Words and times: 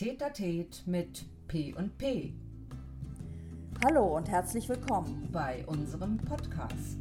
Tetatet 0.00 0.82
mit 0.86 1.26
P 1.46 1.74
und 1.74 1.98
P. 1.98 2.32
Hallo 3.84 4.16
und 4.16 4.30
herzlich 4.30 4.66
willkommen. 4.66 5.28
bei 5.30 5.62
unserem 5.66 6.16
Podcast. 6.16 6.96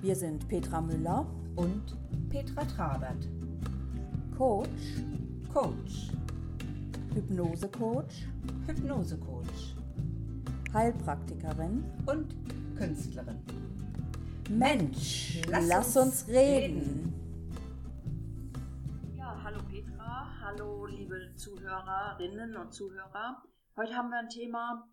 Wir 0.00 0.14
sind 0.14 0.46
Petra 0.46 0.80
Müller, 0.80 1.26
und 1.56 1.96
Petra 2.28 2.62
Trabert, 2.66 3.26
Coach, 4.38 5.02
Coach, 5.52 6.12
Hypnosecoach, 7.14 8.28
Hypnosecoach. 8.68 9.74
Heilpraktikerin. 10.72 11.82
und 12.06 12.36
Künstlerin. 12.76 13.38
Mensch, 14.48 15.40
lass 15.48 15.66
lass, 15.66 15.96
uns 15.96 16.22
uns 16.22 16.28
reden. 16.28 17.12
Ja, 17.12 17.31
hallo 20.52 20.84
liebe 20.84 21.34
Zuhörerinnen 21.34 22.58
und 22.58 22.74
Zuhörer. 22.74 23.42
Heute 23.74 23.94
haben 23.94 24.10
wir 24.10 24.18
ein 24.18 24.28
Thema, 24.28 24.86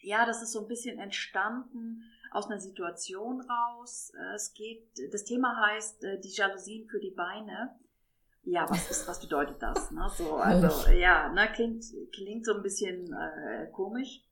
ja, 0.00 0.24
das 0.24 0.40
ist 0.40 0.52
so 0.52 0.62
ein 0.62 0.68
bisschen 0.68 0.98
entstanden 0.98 2.02
aus 2.30 2.46
einer 2.46 2.58
Situation 2.58 3.42
raus. 3.42 4.12
Es 4.34 4.54
geht, 4.54 4.88
das 5.12 5.24
Thema 5.24 5.60
heißt 5.66 6.04
äh, 6.04 6.20
die 6.20 6.30
Jalousien 6.30 6.88
für 6.88 7.00
die 7.00 7.10
Beine. 7.10 7.78
Ja, 8.44 8.68
was 8.70 8.90
ist, 8.90 9.06
was 9.06 9.20
bedeutet 9.20 9.60
das? 9.60 9.90
Ne? 9.90 10.08
So, 10.08 10.36
also, 10.36 10.90
ja, 10.92 11.28
ne, 11.28 11.48
klingt, 11.52 11.84
klingt 12.14 12.46
so 12.46 12.54
ein 12.54 12.62
bisschen 12.62 13.12
äh, 13.12 13.66
komisch. 13.72 14.24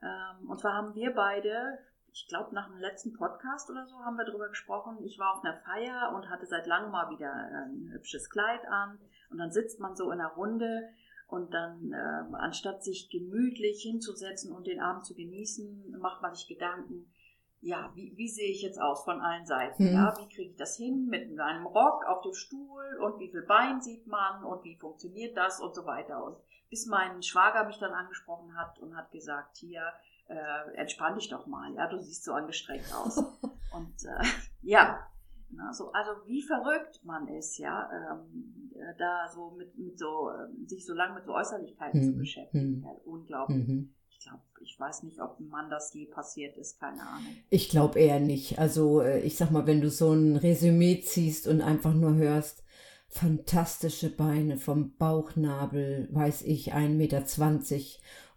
Ähm, 0.00 0.48
und 0.48 0.60
zwar 0.60 0.74
haben 0.74 0.94
wir 0.94 1.12
beide, 1.12 1.78
ich 2.12 2.28
glaube 2.28 2.54
nach 2.54 2.68
dem 2.68 2.78
letzten 2.78 3.12
Podcast 3.12 3.68
oder 3.70 3.86
so, 3.88 3.98
haben 4.04 4.16
wir 4.16 4.24
darüber 4.24 4.48
gesprochen. 4.48 4.98
Ich 5.02 5.18
war 5.18 5.34
auf 5.34 5.44
einer 5.44 5.58
Feier 5.58 6.12
und 6.14 6.30
hatte 6.30 6.46
seit 6.46 6.68
langem 6.68 6.92
mal 6.92 7.10
wieder 7.10 7.32
ein 7.32 7.90
hübsches 7.90 8.30
Kleid 8.30 8.64
an. 8.68 9.00
Und 9.30 9.38
dann 9.38 9.50
sitzt 9.50 9.80
man 9.80 9.96
so 9.96 10.10
in 10.10 10.20
einer 10.20 10.34
Runde 10.34 10.88
und 11.28 11.52
dann, 11.52 11.92
äh, 11.92 12.36
anstatt 12.36 12.82
sich 12.82 13.10
gemütlich 13.10 13.82
hinzusetzen 13.82 14.52
und 14.52 14.66
den 14.66 14.80
Abend 14.80 15.04
zu 15.04 15.14
genießen, 15.14 15.96
macht 16.00 16.22
man 16.22 16.34
sich 16.34 16.48
Gedanken, 16.48 17.12
ja, 17.60 17.90
wie, 17.94 18.16
wie 18.16 18.28
sehe 18.28 18.50
ich 18.50 18.62
jetzt 18.62 18.80
aus 18.80 19.04
von 19.04 19.20
allen 19.20 19.44
Seiten? 19.44 19.84
Hm. 19.84 19.94
Ja, 19.94 20.14
wie 20.18 20.28
kriege 20.28 20.50
ich 20.50 20.56
das 20.56 20.76
hin 20.76 21.06
mit 21.06 21.38
einem 21.38 21.66
Rock 21.66 22.04
auf 22.06 22.22
dem 22.22 22.32
Stuhl 22.32 22.98
und 23.02 23.18
wie 23.18 23.30
viel 23.30 23.42
Bein 23.42 23.80
sieht 23.80 24.06
man 24.06 24.44
und 24.44 24.64
wie 24.64 24.76
funktioniert 24.76 25.36
das 25.36 25.60
und 25.60 25.74
so 25.74 25.84
weiter. 25.84 26.22
Und 26.24 26.36
bis 26.70 26.86
mein 26.86 27.22
Schwager 27.22 27.64
mich 27.64 27.78
dann 27.78 27.92
angesprochen 27.92 28.56
hat 28.56 28.78
und 28.78 28.96
hat 28.96 29.10
gesagt, 29.10 29.56
hier, 29.56 29.82
äh, 30.28 30.74
entspann 30.74 31.16
dich 31.16 31.28
doch 31.28 31.46
mal, 31.46 31.72
ja, 31.74 31.88
du 31.88 31.98
siehst 31.98 32.24
so 32.24 32.32
angestrengt 32.32 32.92
aus. 32.94 33.18
und 33.72 34.04
äh, 34.04 34.24
ja, 34.62 35.06
na, 35.50 35.72
so, 35.72 35.90
also 35.92 36.10
wie 36.26 36.42
verrückt 36.42 37.00
man 37.04 37.28
ist, 37.28 37.58
ja, 37.58 37.88
ähm, 37.92 38.70
äh, 38.74 38.94
da 38.98 39.28
so 39.32 39.50
mit, 39.56 39.76
mit 39.78 39.98
so, 39.98 40.30
ähm, 40.30 40.66
sich 40.66 40.84
so 40.84 40.94
lange 40.94 41.14
mit 41.14 41.24
so 41.24 41.34
Äußerlichkeiten 41.34 42.02
zu 42.02 42.10
Hm, 42.10 42.18
beschäftigen. 42.18 42.82
Ja, 42.84 42.90
unglaublich. 43.04 43.66
Mhm. 43.66 43.94
Ich 44.10 44.20
glaube, 44.20 44.42
ich 44.60 44.78
weiß 44.78 45.04
nicht, 45.04 45.20
ob 45.20 45.38
ein 45.38 45.48
Mann 45.48 45.70
das 45.70 45.94
je 45.94 46.06
passiert 46.06 46.56
ist, 46.56 46.78
keine 46.80 47.02
Ahnung. 47.02 47.36
Ich 47.50 47.68
glaube 47.70 47.98
eher 48.00 48.20
nicht. 48.20 48.58
Also 48.58 49.00
äh, 49.00 49.20
ich 49.20 49.36
sag 49.36 49.50
mal, 49.50 49.66
wenn 49.66 49.80
du 49.80 49.90
so 49.90 50.12
ein 50.12 50.36
Resümee 50.36 51.00
ziehst 51.00 51.46
und 51.46 51.60
einfach 51.60 51.94
nur 51.94 52.14
hörst, 52.14 52.64
fantastische 53.08 54.10
Beine 54.14 54.58
vom 54.58 54.94
Bauchnabel, 54.96 56.08
weiß 56.12 56.42
ich, 56.42 56.74
1,20 56.74 56.88
Meter, 56.96 57.22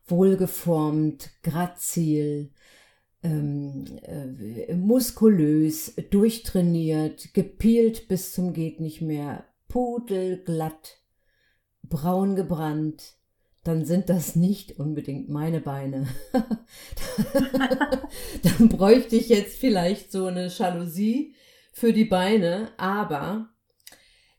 wohlgeformt, 0.08 1.30
grazil, 1.44 2.52
ähm, 3.24 3.86
äh, 4.04 4.74
muskulös, 4.76 5.94
durchtrainiert, 6.10 7.34
gepielt 7.34 8.08
bis 8.08 8.34
zum 8.34 8.54
geht 8.54 8.80
nicht 8.80 9.02
mehr, 9.02 9.46
pudelglatt, 9.68 11.02
braun 11.84 12.36
gebrannt, 12.36 13.16
dann 13.64 13.86
sind 13.86 14.10
das 14.10 14.36
nicht 14.36 14.80
unbedingt 14.80 15.30
meine 15.30 15.62
Beine. 15.62 16.08
dann 18.44 18.70
bräuchte 18.70 19.16
ich 19.16 19.30
jetzt 19.30 19.58
vielleicht 19.58 20.12
so 20.12 20.26
eine 20.26 20.48
Jalousie 20.48 21.36
für 21.72 21.94
die 21.94 22.06
Beine, 22.06 22.72
aber 22.78 23.50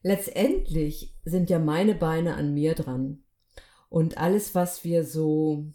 letztendlich 0.02 1.14
sind 1.24 1.50
ja 1.50 1.60
meine 1.60 1.94
Beine 1.94 2.34
an 2.34 2.52
mir 2.52 2.74
dran. 2.74 3.22
Und 3.88 4.18
alles, 4.18 4.54
was 4.54 4.84
wir 4.84 5.04
so, 5.04 5.66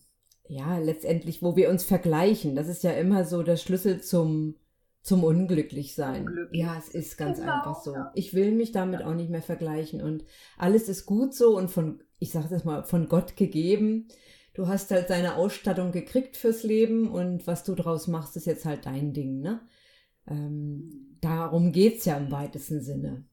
ja, 0.48 0.78
letztendlich, 0.78 1.42
wo 1.42 1.56
wir 1.56 1.70
uns 1.70 1.84
vergleichen, 1.84 2.56
das 2.56 2.68
ist 2.68 2.84
ja 2.84 2.92
immer 2.92 3.26
so 3.26 3.44
der 3.44 3.58
Schlüssel 3.58 4.02
zum, 4.02 4.56
zum 5.02 5.24
Unglücklichsein. 5.24 6.26
Unglücklich. 6.26 6.62
Ja, 6.62 6.78
es 6.78 6.90
ist 6.90 7.18
ganz 7.18 7.40
Genau, 7.40 7.52
einfach 7.54 7.82
so. 7.82 7.94
ja. 7.94 8.12
Ich 8.16 8.34
will 8.34 8.52
mich 8.52 8.72
damit 8.72 9.04
auch 9.04 9.14
nicht 9.14 9.30
mehr 9.30 9.42
vergleichen 9.42 10.02
und 10.02 10.24
alles 10.58 10.90
ist 10.90 11.06
gut 11.06 11.34
so 11.34 11.58
und 11.58 11.70
von, 11.70 12.02
ich 12.20 12.32
sage 12.32 12.48
das 12.50 12.64
mal, 12.64 12.84
von 12.84 13.08
Gott 13.10 13.36
gegeben. 13.36 14.08
Du 14.54 14.68
hast 14.68 14.90
halt 14.92 15.10
deine 15.10 15.36
Ausstattung 15.36 15.92
gekriegt 15.92 16.36
fürs 16.36 16.64
Leben 16.64 17.10
und 17.12 17.46
was 17.46 17.64
du 17.64 17.76
draus 17.76 18.08
machst, 18.08 18.36
ist 18.38 18.46
jetzt 18.48 18.66
halt 18.66 18.86
dein 18.86 19.14
Ding, 19.14 19.40
ne? 19.40 19.62
Ähm, 20.28 21.18
darum 21.22 21.72
geht's 21.72 22.06
ja 22.06 22.18
im 22.18 22.32
weitesten 22.32 22.82
Sinne. 22.82 23.26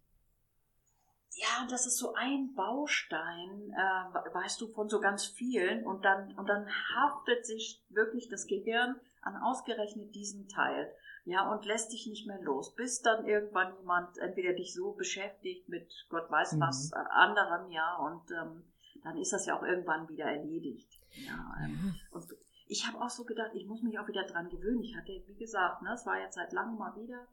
Ja, 1.36 1.66
das 1.68 1.86
ist 1.86 1.98
so 1.98 2.14
ein 2.14 2.54
Baustein, 2.54 3.72
äh, 3.72 4.34
weißt 4.34 4.60
du, 4.60 4.68
von 4.68 4.88
so 4.88 5.00
ganz 5.00 5.24
vielen 5.24 5.84
und 5.84 6.04
dann, 6.04 6.36
und 6.38 6.48
dann 6.48 6.68
haftet 6.94 7.44
sich 7.44 7.82
wirklich 7.88 8.28
das 8.28 8.46
Gehirn 8.46 9.00
an 9.22 9.36
ausgerechnet 9.36 10.14
diesen 10.14 10.48
Teil. 10.48 10.92
Ja, 11.26 11.50
und 11.50 11.64
lässt 11.64 11.90
dich 11.92 12.06
nicht 12.06 12.26
mehr 12.26 12.40
los, 12.42 12.74
bis 12.74 13.00
dann 13.00 13.26
irgendwann 13.26 13.74
jemand 13.78 14.18
entweder 14.18 14.52
dich 14.52 14.74
so 14.74 14.92
beschäftigt 14.92 15.68
mit 15.70 15.90
Gott 16.10 16.30
weiß 16.30 16.52
Mhm. 16.52 16.60
was 16.60 16.92
äh, 16.92 16.96
anderem, 17.10 17.70
ja, 17.70 17.96
und 17.96 18.30
ähm, 18.30 18.62
dann 19.02 19.16
ist 19.16 19.32
das 19.32 19.46
ja 19.46 19.58
auch 19.58 19.62
irgendwann 19.62 20.08
wieder 20.08 20.26
erledigt. 20.26 21.00
Ja, 21.26 21.54
ähm, 21.64 21.94
und 22.10 22.26
ich 22.66 22.86
habe 22.86 23.00
auch 23.02 23.08
so 23.08 23.24
gedacht, 23.24 23.52
ich 23.54 23.66
muss 23.66 23.82
mich 23.82 23.98
auch 23.98 24.06
wieder 24.06 24.24
dran 24.24 24.50
gewöhnen. 24.50 24.82
Ich 24.82 24.96
hatte, 24.96 25.12
wie 25.26 25.36
gesagt, 25.36 25.82
ne, 25.82 25.92
es 25.94 26.04
war 26.04 26.20
jetzt 26.20 26.34
seit 26.34 26.52
langem 26.52 26.76
mal 26.76 26.94
wieder. 26.96 27.26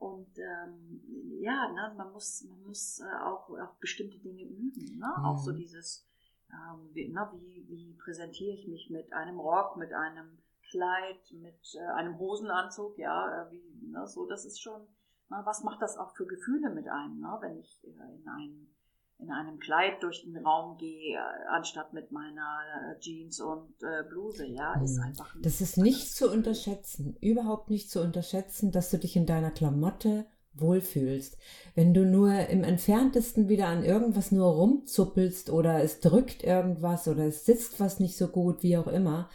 Und 0.00 0.38
ähm, 0.38 1.02
ja, 1.40 1.70
ne, 1.72 1.94
man 1.94 2.10
muss, 2.12 2.42
man 2.48 2.62
muss 2.62 3.00
äh, 3.00 3.22
auch, 3.22 3.50
auch 3.50 3.74
bestimmte 3.80 4.18
Dinge 4.18 4.44
üben. 4.44 4.98
Ne? 4.98 5.12
Auch 5.26 5.36
so 5.36 5.52
Mhm. 5.52 5.56
dieses, 5.58 6.06
ähm, 6.50 6.88
wie, 6.94 7.08
ne, 7.08 7.30
wie, 7.34 7.68
wie 7.68 7.92
präsentiere 8.02 8.54
ich 8.54 8.66
mich 8.66 8.88
mit 8.88 9.12
einem 9.12 9.38
Rock, 9.38 9.76
mit 9.76 9.92
einem 9.92 10.38
Kleid, 10.70 11.20
mit 11.32 11.74
äh, 11.74 11.86
einem 11.92 12.18
Hosenanzug, 12.18 12.96
ja, 12.96 13.42
äh, 13.42 13.50
wie, 13.52 13.90
ne, 13.90 14.06
so, 14.06 14.26
das 14.26 14.46
ist 14.46 14.62
schon, 14.62 14.80
na, 15.28 15.44
was 15.44 15.64
macht 15.64 15.82
das 15.82 15.98
auch 15.98 16.16
für 16.16 16.26
Gefühle 16.26 16.70
mit 16.70 16.88
einem, 16.88 17.20
ne, 17.20 17.36
wenn 17.42 17.58
ich 17.58 17.84
äh, 17.84 18.16
in 18.16 18.26
einem 18.26 18.74
in 19.22 19.30
einem 19.30 19.58
Kleid 19.58 20.02
durch 20.02 20.22
den 20.22 20.36
Raum 20.38 20.76
gehe, 20.78 21.16
äh, 21.16 21.46
anstatt 21.48 21.92
mit 21.92 22.12
meiner 22.12 22.60
äh, 22.96 23.00
Jeans 23.00 23.40
und 23.40 23.74
äh, 23.82 24.02
Bluse, 24.08 24.46
ja, 24.46 24.74
ist 24.82 24.98
Mhm. 24.98 25.02
einfach 25.02 25.34
ein 25.34 25.42
Das 25.42 25.60
ist 25.60 25.76
nicht 25.76 26.14
zu 26.14 26.30
unterschätzen, 26.30 27.16
überhaupt 27.20 27.70
nicht 27.70 27.90
zu 27.90 28.00
unterschätzen, 28.02 28.72
dass 28.72 28.90
du 28.90 28.98
dich 28.98 29.16
in 29.16 29.26
deiner 29.26 29.50
Klamotte 29.50 30.26
wohlfühlst. 30.54 31.36
Wenn 31.74 31.94
du 31.94 32.04
nur 32.04 32.32
im 32.48 32.64
entferntesten 32.64 33.48
wieder 33.48 33.68
an 33.68 33.84
irgendwas 33.84 34.32
nur 34.32 34.48
rumzuppelst 34.52 35.50
oder 35.50 35.82
es 35.82 36.00
drückt 36.00 36.42
irgendwas 36.42 37.06
oder 37.08 37.26
es 37.26 37.44
sitzt 37.46 37.80
was 37.80 38.00
nicht 38.00 38.16
so 38.16 38.28
gut, 38.28 38.62
wie 38.62 38.76
auch 38.76 38.88
immer, 38.88 39.28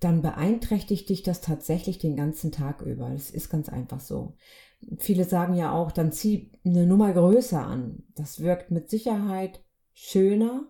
dann 0.00 0.20
beeinträchtigt 0.22 1.08
dich 1.08 1.22
das 1.22 1.40
tatsächlich 1.40 1.98
den 1.98 2.16
ganzen 2.16 2.52
Tag 2.52 2.82
über. 2.82 3.10
Das 3.10 3.30
ist 3.30 3.50
ganz 3.50 3.68
einfach 3.68 4.00
so. 4.00 4.34
Viele 4.98 5.24
sagen 5.24 5.54
ja 5.54 5.72
auch, 5.72 5.92
dann 5.92 6.12
zieh 6.12 6.50
eine 6.64 6.86
Nummer 6.86 7.12
größer 7.12 7.60
an. 7.60 8.04
Das 8.14 8.40
wirkt 8.40 8.70
mit 8.70 8.90
Sicherheit 8.90 9.60
schöner, 9.92 10.66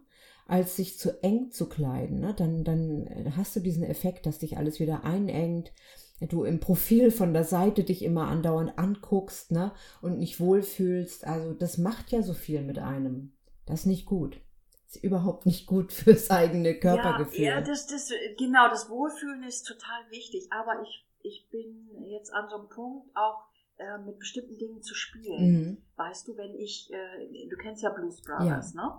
als 0.47 0.77
sich 0.77 0.99
zu 0.99 1.23
eng 1.23 1.51
zu 1.51 1.69
kleiden. 1.69 2.21
Ne? 2.21 2.35
Dann, 2.35 2.65
dann 2.65 3.33
hast 3.37 3.57
du 3.57 3.61
diesen 3.61 3.85
Effekt, 3.85 4.27
dass 4.27 4.39
dich 4.39 4.57
alles 4.57 4.81
wieder 4.81 5.05
einengt. 5.05 5.73
Du 6.21 6.45
im 6.45 6.61
Profil 6.61 7.11
von 7.11 7.33
der 7.33 7.45
Seite 7.45 7.83
dich 7.83 8.03
immer 8.03 8.29
andauernd 8.29 8.79
anguckst 8.79 9.51
ne? 9.51 9.73
und 10.03 10.19
nicht 10.19 10.39
wohlfühlst. 10.39 11.27
Also 11.27 11.53
das 11.53 11.79
macht 11.79 12.13
ja 12.13 12.23
so 12.23 12.35
viel 12.35 12.63
mit 12.63 12.79
einem. 12.79 13.33
Das 13.67 13.81
ist 13.81 13.87
nicht 13.87 14.07
gut. 14.07 14.41
Ist 14.87 15.03
überhaupt 15.03 15.47
nicht 15.47 15.67
gut 15.67 15.93
fürs 15.93 16.31
eigene 16.31 16.75
Körpergefühl. 16.75 17.45
Ja, 17.45 17.59
ja 17.59 17.61
das, 17.61 17.87
das, 17.87 18.13
genau, 18.39 18.69
das 18.69 18.89
Wohlfühlen 18.89 19.43
ist 19.43 19.65
total 19.65 20.11
wichtig, 20.11 20.49
aber 20.51 20.83
ich, 20.83 21.07
ich 21.23 21.49
bin 21.51 21.89
jetzt 22.07 22.33
an 22.33 22.49
so 22.49 22.57
einem 22.57 22.69
Punkt 22.69 23.09
auch 23.17 23.52
äh, 23.79 23.99
mit 23.99 24.19
bestimmten 24.19 24.57
Dingen 24.59 24.83
zu 24.83 24.95
spielen. 24.95 25.51
Mhm. 25.53 25.83
Weißt 25.97 26.29
du, 26.29 26.37
wenn 26.37 26.55
ich, 26.55 26.91
äh, 26.93 27.49
du 27.49 27.57
kennst 27.57 27.83
ja 27.83 27.91
Blues 27.91 28.21
Brothers, 28.23 28.75
ne? 28.75 28.91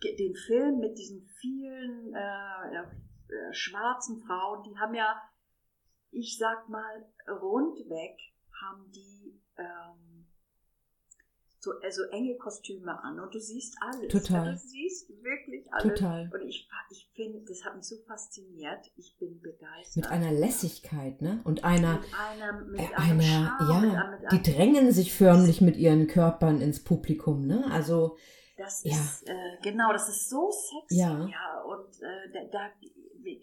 Ge- 0.00 0.16
Den 0.16 0.34
Film 0.34 0.78
mit 0.78 0.96
diesen 0.96 1.26
vielen 1.40 2.14
äh, 2.14 2.76
äh, 2.78 3.52
schwarzen 3.52 4.18
Frauen, 4.26 4.62
die 4.62 4.76
haben 4.78 4.94
ja, 4.94 5.20
ich 6.10 6.38
sag 6.38 6.68
mal, 6.68 7.06
rundweg 7.28 8.16
haben 8.62 8.90
die 8.92 9.40
ähm, 9.58 10.07
so 11.72 11.80
also 11.82 12.02
enge 12.10 12.36
Kostüme 12.36 13.02
an 13.02 13.20
und 13.20 13.34
du 13.34 13.40
siehst 13.40 13.76
alles. 13.80 14.08
Total. 14.12 14.46
Ja, 14.46 14.52
du 14.52 14.58
siehst 14.58 15.08
wirklich 15.22 15.66
alles. 15.72 15.82
Total. 15.98 16.30
Und 16.32 16.42
ich, 16.48 16.68
ich 16.90 17.10
finde, 17.14 17.40
das 17.46 17.64
hat 17.64 17.76
mich 17.76 17.84
so 17.84 17.96
fasziniert. 18.06 18.90
Ich 18.96 19.16
bin 19.18 19.40
begeistert. 19.40 19.96
Mit 19.96 20.06
einer 20.06 20.32
Lässigkeit, 20.32 21.20
ne? 21.22 21.40
Und 21.44 21.64
einer, 21.64 21.98
Mit 22.00 22.08
einem, 22.14 22.70
mit 22.70 22.80
äh, 22.80 22.94
einer, 22.94 23.22
Charme, 23.22 23.70
ja, 23.70 23.80
mit 23.80 23.90
einem, 23.96 24.10
mit 24.22 24.32
die 24.32 24.36
einem, 24.36 24.42
drängen 24.56 24.92
sich 24.92 25.14
förmlich 25.14 25.60
mit 25.60 25.76
ihren 25.76 26.06
Körpern 26.06 26.60
ins 26.60 26.82
Publikum, 26.82 27.46
ne? 27.46 27.64
Also 27.70 28.16
Das 28.56 28.82
Ja. 28.84 28.92
ist, 28.92 29.28
äh, 29.28 29.34
genau, 29.62 29.92
das 29.92 30.08
ist 30.08 30.28
so 30.28 30.50
sexy, 30.50 30.98
Ja. 31.00 31.26
ja. 31.26 31.62
Und 31.62 32.02
äh, 32.02 32.32
da, 32.32 32.40
da, 32.50 32.70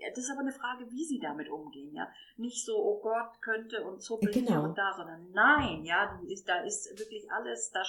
das 0.09 0.17
ist 0.25 0.31
aber 0.31 0.41
eine 0.41 0.51
Frage, 0.51 0.89
wie 0.89 1.05
sie 1.05 1.19
damit 1.19 1.49
umgehen, 1.49 1.93
ja. 1.93 2.07
Nicht 2.37 2.65
so, 2.65 2.75
oh 2.75 2.99
Gott, 3.01 3.41
könnte 3.41 3.83
und 3.85 4.01
zuppelt 4.01 4.33
hier 4.33 4.43
Genau. 4.45 4.63
und 4.65 4.77
da, 4.77 4.93
sondern 4.95 5.31
nein, 5.31 5.85
ja, 5.85 6.19
die 6.21 6.43
da 6.45 6.61
ist 6.63 6.89
wirklich 6.99 7.31
alles, 7.31 7.71
da, 7.71 7.81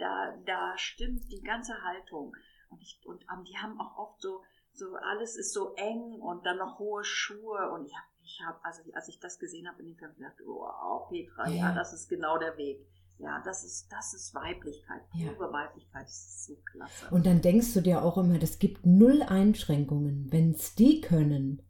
da, 0.00 0.36
da 0.46 0.76
stimmt 0.76 1.30
die 1.30 1.42
ganze 1.42 1.74
Haltung. 1.82 2.34
Und, 2.70 2.82
ich, 2.82 3.00
und 3.04 3.24
die 3.48 3.56
haben 3.58 3.80
auch 3.80 3.96
oft 3.98 4.20
so, 4.20 4.42
so 4.72 4.94
alles 4.96 5.36
ist 5.36 5.52
so 5.52 5.74
eng 5.74 6.20
und 6.20 6.46
dann 6.46 6.58
noch 6.58 6.78
hohe 6.78 7.04
Schuhe 7.04 7.70
und 7.72 7.86
ich 7.86 7.94
habe 7.94 8.06
ich 8.22 8.40
hab, 8.46 8.64
also 8.64 8.82
als 8.94 9.08
ich 9.08 9.18
das 9.18 9.38
gesehen 9.38 9.68
habe 9.68 9.80
in 9.80 9.88
dem 9.88 9.96
Film, 9.96 10.14
gedacht, 10.14 10.36
wow, 10.46 11.08
Petra, 11.08 11.48
ja. 11.48 11.68
Ja. 11.68 11.74
das 11.74 11.92
ist 11.92 12.08
genau 12.08 12.38
der 12.38 12.56
Weg. 12.56 12.86
Ja, 13.18 13.42
das 13.44 13.64
ist, 13.64 13.88
das 13.92 14.14
ist 14.14 14.34
Weiblichkeit, 14.34 15.02
Ja. 15.12 15.30
pure 15.32 15.52
Weiblichkeit, 15.52 16.04
das 16.04 16.26
ist 16.26 16.46
so 16.46 16.54
klasse. 16.64 17.14
Und 17.14 17.26
dann 17.26 17.42
denkst 17.42 17.74
du 17.74 17.80
dir 17.82 18.02
auch 18.02 18.16
immer, 18.16 18.38
das 18.38 18.58
gibt 18.58 18.86
null 18.86 19.22
Einschränkungen. 19.22 20.32
Wenn 20.32 20.52
es 20.52 20.74
die 20.74 21.00
können, 21.02 21.62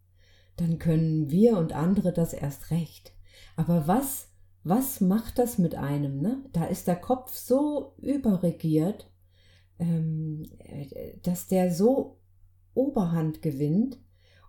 dann 0.56 0.79
können 0.79 1.31
wir 1.31 1.56
und 1.56 1.73
andere 1.73 2.12
das 2.12 2.35
erst 2.35 2.71
recht. 2.71 3.12
Aber 3.56 3.88
was, 3.88 4.30
was 4.62 5.01
macht 5.01 5.39
das 5.39 5.59
mit 5.59 5.75
einem? 5.75 6.21
Ne? 6.21 6.45
Da 6.53 6.67
ist 6.67 6.87
der 6.87 6.97
Kopf 6.97 7.35
so 7.35 7.95
überregiert, 7.99 9.11
ähm, 9.79 10.45
äh, 10.59 11.19
dass 11.23 11.49
der 11.49 11.73
so 11.73 12.19
Oberhand 12.75 13.43
gewinnt 13.43 13.99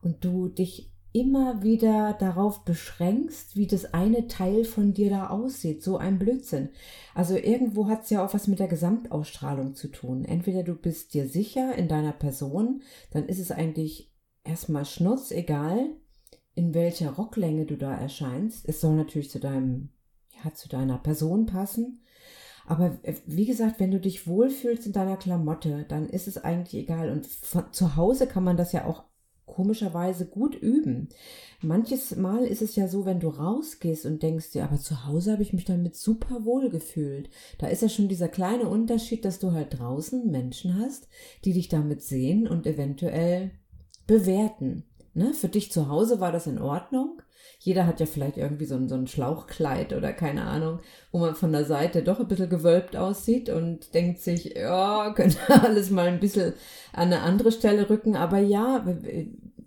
und 0.02 0.24
du 0.24 0.48
dich 0.48 0.92
immer 1.14 1.62
wieder 1.62 2.14
darauf 2.14 2.64
beschränkst, 2.64 3.58
wie 3.58 3.68
das 3.68 3.94
eine 3.94 4.28
Teil 4.28 4.64
von 4.64 4.94
dir 4.94 5.10
da 5.10 5.28
aussieht. 5.28 5.84
So 5.84 5.98
ein 5.98 6.18
Blödsinn. 6.20 6.70
Also 7.14 7.36
irgendwo 7.36 7.88
hat 7.88 8.04
es 8.04 8.10
ja 8.12 8.26
auch 8.26 8.34
was 8.34 8.48
mit 8.48 8.60
der 8.60 8.70
Gesamtausstrahlung 8.70 9.76
zu 9.76 9.90
tun. 9.90 10.24
Entweder 10.24 10.64
du 10.64 10.74
bist 10.74 11.14
dir 11.14 11.28
sicher 11.28 11.76
in 11.76 11.90
deiner 11.90 12.14
Person, 12.14 12.82
dann 13.12 13.26
ist 13.26 13.40
es 13.40 13.52
eigentlich 13.52 14.14
erstmal 14.44 14.86
schnurzegal, 14.86 15.90
in 16.56 16.74
welcher 16.74 17.12
Rocklänge 17.12 17.66
du 17.66 17.78
da 17.78 17.94
erscheinst. 17.94 18.68
Es 18.68 18.80
soll 18.80 18.96
natürlich 18.96 19.30
zu 19.30 19.40
deinem, 19.40 19.90
ja, 20.44 20.54
zu 20.54 20.70
deiner 20.70 20.98
Person 20.98 21.46
passen. 21.46 22.04
Aber 22.66 22.98
äh, 23.04 23.16
wie 23.26 23.46
gesagt, 23.46 23.80
wenn 23.80 23.92
du 23.92 24.00
dich 24.00 24.28
wohlfühlst 24.28 24.86
in 24.86 24.94
deiner 24.94 25.18
Klamotte, 25.18 25.86
dann 25.88 26.08
ist 26.08 26.28
es 26.28 26.38
eigentlich 26.38 26.84
egal. 26.84 27.10
Und 27.10 27.26
von, 27.26 27.66
zu 27.72 27.96
Hause 27.96 28.28
kann 28.28 28.44
man 28.44 28.58
das 28.58 28.72
ja 28.72 28.86
auch 28.86 29.04
komischerweise 29.46 30.26
gut 30.26 30.56
üben. 30.56 31.10
Manches 31.62 32.16
Mal 32.16 32.46
ist 32.46 32.62
es 32.62 32.76
ja 32.76 32.88
so, 32.88 33.06
wenn 33.06 33.20
du 33.20 33.28
rausgehst 33.28 34.06
und 34.06 34.24
denkst 34.24 34.52
dir, 34.52 34.64
aber 34.64 34.78
zu 34.78 35.06
Hause 35.06 35.34
habe 35.34 35.44
ich 35.44 35.54
mich 35.54 35.66
damit 35.66 35.96
super 35.96 36.46
wohl 36.46 36.70
gefühlt. 36.70 37.30
Da 37.58 37.68
ist 37.68 37.82
ja 37.82 37.90
schon 37.90 38.08
dieser 38.08 38.30
kleine 38.30 38.70
Unterschied, 38.70 39.26
dass 39.26 39.40
du 39.40 39.52
halt 39.52 39.78
draußen 39.78 40.32
Menschen 40.32 40.80
hast, 40.80 41.08
die 41.44 41.54
dich 41.54 41.68
damit 41.68 42.02
sehen 42.02 42.48
und 42.48 42.66
eventuell 42.66 43.52
bewerten. 44.08 44.86
Ne? 45.14 45.34
Für 45.34 45.50
dich 45.50 45.72
zu 45.72 45.90
Hause 45.90 46.20
war 46.20 46.32
das 46.32 46.48
in 46.48 46.60
Ordnung. 46.60 47.22
Jeder 47.64 47.86
hat 47.86 48.00
ja 48.00 48.08
vielleicht 48.08 48.38
irgendwie 48.38 48.66
so 48.66 48.74
ein, 48.74 48.90
so 48.90 48.96
ein 48.96 49.06
Schlauchkleid 49.06 49.94
oder 49.94 50.14
keine 50.14 50.46
Ahnung, 50.46 50.80
wo 51.12 51.20
man 51.20 51.36
von 51.36 51.52
der 51.52 51.64
Seite 51.64 52.02
doch 52.02 52.20
ein 52.20 52.28
bisschen 52.28 52.50
gewölbt 52.50 52.98
aussieht 52.98 53.52
und 53.52 53.94
denkt 53.94 54.20
sich, 54.20 54.56
ja, 54.56 55.12
könnte 55.16 55.38
alles 55.48 55.92
mal 55.92 56.08
ein 56.08 56.20
bisschen 56.20 56.54
an 56.92 57.14
eine 57.14 57.22
andere 57.22 57.52
Stelle 57.52 57.88
rücken. 57.88 58.16
Aber 58.16 58.40
ja, 58.40 58.84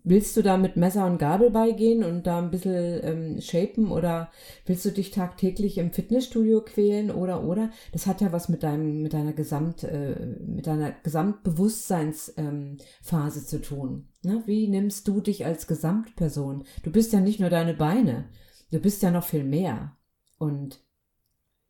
willst 0.04 0.36
du 0.36 0.42
da 0.42 0.58
mit 0.58 0.76
Messer 0.76 1.06
und 1.06 1.18
Gabel 1.18 1.50
beigehen 1.50 2.04
und 2.04 2.26
da 2.26 2.38
ein 2.38 2.50
bisschen 2.50 3.00
ähm, 3.02 3.40
shapen 3.40 3.90
oder 3.90 4.30
willst 4.66 4.84
du 4.84 4.90
dich 4.90 5.10
tagtäglich 5.10 5.78
im 5.78 5.92
Fitnessstudio 5.92 6.60
quälen 6.60 7.10
oder 7.10 7.42
oder? 7.42 7.70
Das 7.92 8.06
hat 8.06 8.20
ja 8.20 8.30
was 8.30 8.50
mit 8.50 8.62
deinem, 8.62 9.02
mit 9.02 9.14
deiner 9.14 9.32
Gesamt, 9.32 9.82
äh, 9.82 10.14
mit 10.46 10.66
deiner 10.66 10.92
Gesamtbewusstseinsphase 10.92 12.40
ähm, 12.40 12.78
Phase 13.02 13.46
zu 13.46 13.60
tun. 13.60 14.08
Ne? 14.22 14.42
Wie 14.46 14.68
nimmst 14.68 15.08
du 15.08 15.20
dich 15.20 15.46
als 15.46 15.66
Gesamtperson? 15.66 16.64
Du 16.82 16.92
bist 16.92 17.12
ja 17.12 17.20
nicht 17.20 17.40
nur 17.40 17.50
deine 17.50 17.74
Beine, 17.74 18.28
du 18.70 18.78
bist 18.78 19.02
ja 19.02 19.10
noch 19.10 19.24
viel 19.24 19.44
mehr. 19.44 19.96
Und 20.38 20.84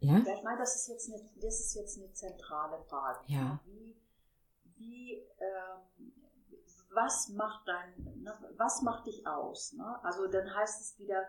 ja, 0.00 0.18
Ja, 0.18 0.34
ich 0.36 0.42
meine, 0.42 0.58
das 0.58 0.74
ist 0.74 0.88
jetzt 0.88 1.12
eine, 1.12 1.22
das 1.40 1.60
ist 1.60 1.74
jetzt 1.76 1.98
eine 1.98 2.12
zentrale 2.12 2.78
Frage. 2.88 3.20
Ja. 3.28 3.60
Wie, 3.64 3.96
wie 4.76 5.12
ähm, 5.38 6.12
was 6.94 7.28
macht 7.30 7.66
dein, 7.66 8.22
ne, 8.22 8.32
was 8.56 8.82
macht 8.82 9.06
dich 9.06 9.26
aus? 9.26 9.72
Ne? 9.72 10.04
Also 10.04 10.26
dann 10.26 10.54
heißt 10.54 10.80
es 10.80 10.98
wieder, 10.98 11.22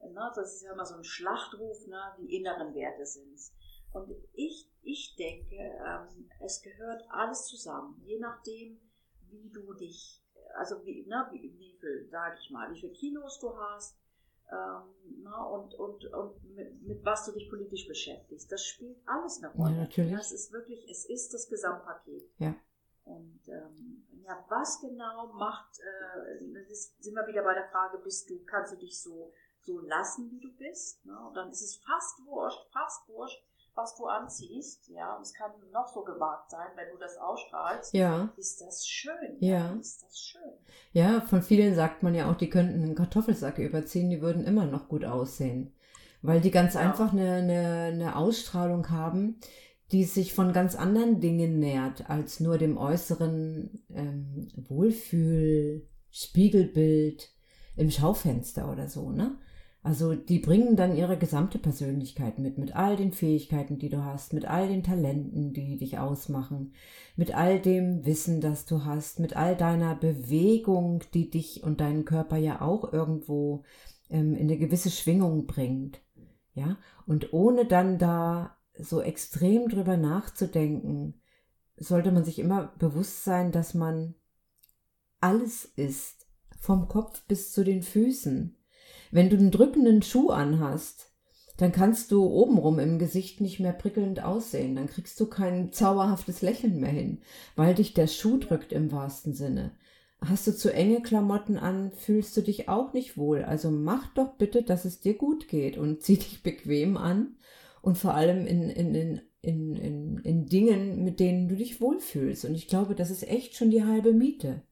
ne, 0.00 0.32
das 0.34 0.54
ist 0.54 0.62
ja 0.62 0.72
immer 0.72 0.86
so 0.86 0.96
ein 0.96 1.04
Schlachtruf, 1.04 1.86
ne, 1.86 2.00
die 2.18 2.36
inneren 2.36 2.74
Werte 2.74 3.06
sind 3.06 3.38
Und 3.92 4.10
ich, 4.32 4.70
ich 4.82 5.16
denke, 5.16 5.56
ähm, 5.56 6.30
es 6.40 6.62
gehört 6.62 7.02
alles 7.10 7.46
zusammen, 7.46 8.00
je 8.04 8.18
nachdem, 8.18 8.80
wie 9.28 9.50
du 9.50 9.74
dich, 9.74 10.22
also 10.56 10.84
wie, 10.84 11.06
ne, 11.06 11.28
wie, 11.32 11.56
wie 11.58 11.78
viel, 11.78 12.08
sage 12.10 12.36
ich 12.40 12.50
mal, 12.50 12.72
wie 12.72 12.80
viel 12.80 12.92
Kilos 12.92 13.38
du 13.40 13.56
hast, 13.56 13.96
ähm, 14.52 15.22
na, 15.22 15.44
und, 15.44 15.74
und, 15.74 16.04
und 16.06 16.56
mit, 16.56 16.82
mit 16.82 17.04
was 17.04 17.24
du 17.26 17.32
dich 17.32 17.48
politisch 17.48 17.86
beschäftigst. 17.86 18.50
Das 18.50 18.64
spielt 18.64 18.98
alles 19.06 19.42
eine 19.42 19.52
Rolle. 19.54 19.74
Ja, 19.74 19.80
natürlich. 19.82 20.16
Das 20.16 20.32
ist 20.32 20.52
wirklich, 20.52 20.88
es 20.90 21.04
ist 21.08 21.32
das 21.32 21.48
Gesamtpaket. 21.48 22.24
Ja. 22.38 22.56
Und 23.04 23.40
ähm, 23.48 23.99
ja, 24.30 24.44
was 24.48 24.80
genau 24.80 25.32
macht, 25.34 25.78
äh, 25.80 26.44
das 26.54 26.70
ist, 26.70 27.02
sind 27.02 27.14
wir 27.14 27.26
wieder 27.26 27.42
bei 27.42 27.54
der 27.54 27.68
Frage, 27.68 27.98
bist 27.98 28.30
du, 28.30 28.38
kannst 28.44 28.72
du 28.72 28.76
dich 28.76 29.00
so, 29.02 29.32
so 29.62 29.80
lassen, 29.80 30.30
wie 30.30 30.40
du 30.40 30.52
bist? 30.56 31.04
Ne? 31.04 31.18
Und 31.26 31.34
dann 31.34 31.50
ist 31.50 31.62
es 31.62 31.76
fast 31.84 32.24
wurscht, 32.26 32.60
fast 32.72 33.08
wurscht, 33.08 33.42
was 33.74 33.96
du 33.96 34.06
anziehst. 34.06 34.88
Ja, 34.88 35.16
und 35.16 35.22
es 35.22 35.32
kann 35.34 35.52
noch 35.72 35.88
so 35.88 36.02
gewagt 36.02 36.50
sein, 36.50 36.68
wenn 36.76 36.90
du 36.90 36.98
das 36.98 37.16
ausstrahlst. 37.18 37.92
ja. 37.94 38.32
Ist 38.36 38.60
das 38.60 38.86
schön? 38.86 39.36
Ja. 39.40 39.74
Ist 39.74 40.02
das 40.02 40.18
schön? 40.18 40.52
Ja, 40.92 41.20
von 41.22 41.42
vielen 41.42 41.74
sagt 41.74 42.02
man 42.02 42.14
ja 42.14 42.30
auch, 42.30 42.36
die 42.36 42.50
könnten 42.50 42.82
einen 42.82 42.94
Kartoffelsack 42.94 43.58
überziehen, 43.58 44.10
die 44.10 44.22
würden 44.22 44.44
immer 44.44 44.64
noch 44.66 44.88
gut 44.88 45.04
aussehen. 45.04 45.74
Weil 46.22 46.40
die 46.40 46.50
ganz 46.50 46.74
Ja. 46.74 46.80
einfach 46.80 47.12
eine, 47.12 47.34
eine, 47.36 47.90
eine 47.92 48.16
Ausstrahlung 48.16 48.90
haben, 48.90 49.40
die 49.92 50.04
sich 50.04 50.32
von 50.32 50.52
ganz 50.52 50.74
anderen 50.74 51.20
Dingen 51.20 51.58
nährt, 51.58 52.08
als 52.08 52.40
nur 52.40 52.58
dem 52.58 52.76
äußeren 52.76 53.82
ähm, 53.94 54.48
Wohlfühl, 54.56 55.86
Spiegelbild 56.10 57.30
im 57.76 57.90
Schaufenster 57.90 58.70
oder 58.70 58.88
so, 58.88 59.10
ne? 59.10 59.38
Also 59.82 60.14
die 60.14 60.40
bringen 60.40 60.76
dann 60.76 60.94
ihre 60.94 61.16
gesamte 61.16 61.58
Persönlichkeit 61.58 62.38
mit, 62.38 62.58
mit 62.58 62.76
all 62.76 62.96
den 62.96 63.12
Fähigkeiten, 63.12 63.78
die 63.78 63.88
du 63.88 64.04
hast, 64.04 64.34
mit 64.34 64.44
all 64.44 64.68
den 64.68 64.82
Talenten, 64.82 65.54
die 65.54 65.78
dich 65.78 65.98
ausmachen, 65.98 66.74
mit 67.16 67.34
all 67.34 67.58
dem 67.58 68.04
Wissen, 68.04 68.42
das 68.42 68.66
du 68.66 68.84
hast, 68.84 69.20
mit 69.20 69.36
all 69.36 69.56
deiner 69.56 69.94
Bewegung, 69.94 71.02
die 71.14 71.30
dich 71.30 71.62
und 71.62 71.80
deinen 71.80 72.04
Körper 72.04 72.36
ja 72.36 72.60
auch 72.60 72.92
irgendwo 72.92 73.64
ähm, 74.10 74.34
in 74.34 74.48
eine 74.48 74.58
gewisse 74.58 74.90
Schwingung 74.90 75.46
bringt. 75.46 76.02
Ja, 76.52 76.76
und 77.06 77.32
ohne 77.32 77.64
dann 77.64 77.96
da 77.98 78.58
so 78.82 79.00
extrem 79.00 79.68
drüber 79.68 79.96
nachzudenken, 79.96 81.20
sollte 81.76 82.12
man 82.12 82.24
sich 82.24 82.38
immer 82.38 82.72
bewusst 82.78 83.24
sein, 83.24 83.52
dass 83.52 83.74
man 83.74 84.14
alles 85.20 85.64
ist, 85.64 86.26
vom 86.58 86.88
Kopf 86.88 87.22
bis 87.26 87.52
zu 87.52 87.64
den 87.64 87.82
Füßen. 87.82 88.56
Wenn 89.10 89.30
du 89.30 89.36
einen 89.36 89.50
drückenden 89.50 90.02
Schuh 90.02 90.30
anhast, 90.30 91.10
dann 91.56 91.72
kannst 91.72 92.10
du 92.10 92.24
obenrum 92.24 92.78
im 92.78 92.98
Gesicht 92.98 93.40
nicht 93.40 93.60
mehr 93.60 93.72
prickelnd 93.72 94.22
aussehen. 94.22 94.76
Dann 94.76 94.86
kriegst 94.86 95.20
du 95.20 95.26
kein 95.26 95.72
zauberhaftes 95.72 96.40
Lächeln 96.40 96.80
mehr 96.80 96.90
hin, 96.90 97.20
weil 97.56 97.74
dich 97.74 97.92
der 97.92 98.06
Schuh 98.06 98.38
drückt 98.38 98.72
im 98.72 98.92
wahrsten 98.92 99.34
Sinne. 99.34 99.72
Hast 100.22 100.46
du 100.46 100.56
zu 100.56 100.72
enge 100.72 101.02
Klamotten 101.02 101.56
an, 101.56 101.92
fühlst 101.92 102.36
du 102.36 102.42
dich 102.42 102.68
auch 102.68 102.92
nicht 102.92 103.16
wohl. 103.16 103.42
Also 103.42 103.70
mach 103.70 104.12
doch 104.14 104.34
bitte, 104.34 104.62
dass 104.62 104.84
es 104.84 105.00
dir 105.00 105.14
gut 105.14 105.48
geht 105.48 105.78
und 105.78 106.02
zieh 106.02 106.16
dich 106.16 106.42
bequem 106.42 106.96
an 106.96 107.36
und 107.82 107.96
vor 107.98 108.14
allem 108.14 108.46
in, 108.46 108.68
in, 108.70 108.94
in, 108.94 109.20
in, 109.42 109.76
in, 109.76 110.18
in 110.18 110.46
Dingen, 110.46 111.02
mit 111.04 111.18
denen 111.20 111.48
du 111.48 111.56
dich 111.56 111.80
wohlfühlst. 111.80 112.44
Und 112.44 112.54
ich 112.54 112.68
glaube, 112.68 112.94
das 112.94 113.10
ist 113.10 113.26
echt 113.26 113.54
schon 113.54 113.70
die 113.70 113.84
halbe 113.84 114.12
Miete. 114.12 114.62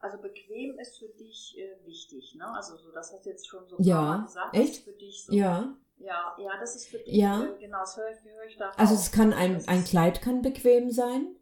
Also 0.00 0.18
bequem 0.18 0.78
ist 0.78 0.98
für 0.98 1.08
dich 1.08 1.56
äh, 1.58 1.86
wichtig, 1.86 2.36
ne? 2.36 2.46
Also 2.54 2.76
so, 2.76 2.90
das 2.92 3.12
hast 3.12 3.26
du 3.26 3.30
jetzt 3.30 3.48
schon 3.48 3.66
so 3.68 3.76
Ja, 3.80 4.22
gesagt. 4.26 4.54
echt? 4.54 4.68
Das 4.70 4.78
ist 4.78 4.84
für 4.84 4.92
dich 4.92 5.24
so. 5.24 5.32
Ja. 5.34 5.76
Ja, 6.00 6.36
ja, 6.40 6.50
das 6.60 6.76
ist 6.76 6.86
für 6.86 6.98
dich. 6.98 7.14
Ja. 7.14 7.44
Äh, 7.44 7.58
genau, 7.58 7.80
das 7.80 7.96
höre 7.96 8.10
ich, 8.10 8.24
höre 8.24 8.46
ich 8.46 8.56
da 8.56 8.70
Also 8.76 8.94
raus. 8.94 9.02
es 9.06 9.10
kann 9.12 9.32
ein, 9.32 9.66
ein 9.66 9.82
Kleid 9.84 10.22
kann 10.22 10.42
bequem 10.42 10.90
sein. 10.92 11.34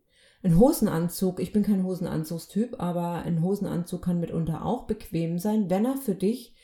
Ein 0.42 0.58
Hosenanzug, 0.58 1.40
ich 1.40 1.52
bin 1.52 1.62
kein 1.62 1.84
Hosenanzugstyp, 1.84 2.80
aber 2.80 3.22
ein 3.24 3.42
Hosenanzug 3.42 4.02
kann 4.02 4.20
mitunter 4.20 4.64
auch 4.64 4.86
bequem 4.86 5.38
sein, 5.38 5.68
wenn 5.68 5.84
er 5.84 5.96
für 5.96 6.14
dich 6.14 6.54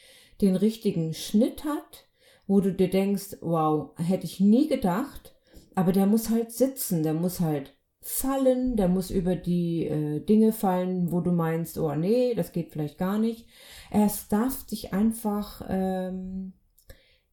den 0.41 0.57
richtigen 0.57 1.13
Schnitt 1.15 1.65
hat, 1.65 2.07
wo 2.53 2.61
du 2.61 2.71
dir 2.71 2.91
denkst, 2.91 3.39
wow, 3.41 3.93
hätte 3.97 4.27
ich 4.27 4.39
nie 4.39 4.69
gedacht, 4.69 5.35
aber 5.75 5.91
der 5.91 6.05
muss 6.05 6.29
halt 6.29 6.53
sitzen, 6.53 7.03
der 7.03 7.15
muss 7.15 7.41
halt 7.41 7.75
fallen, 8.03 8.77
der 8.77 8.89
muss 8.89 9.11
über 9.11 9.37
die 9.37 9.87
äh, 9.87 10.21
Dinge 10.21 10.53
fallen, 10.53 11.13
wo 11.13 11.23
du 11.23 11.33
meinst, 11.33 11.79
oh 11.79 11.95
nee, 11.95 12.35
das 12.35 12.53
geht 12.53 12.69
vielleicht 12.69 12.99
gar 12.99 13.19
nicht. 13.19 13.47
Es 13.91 14.29
darf 14.29 14.67
dich 14.67 14.93
einfach, 14.93 15.65
ähm, 15.67 16.53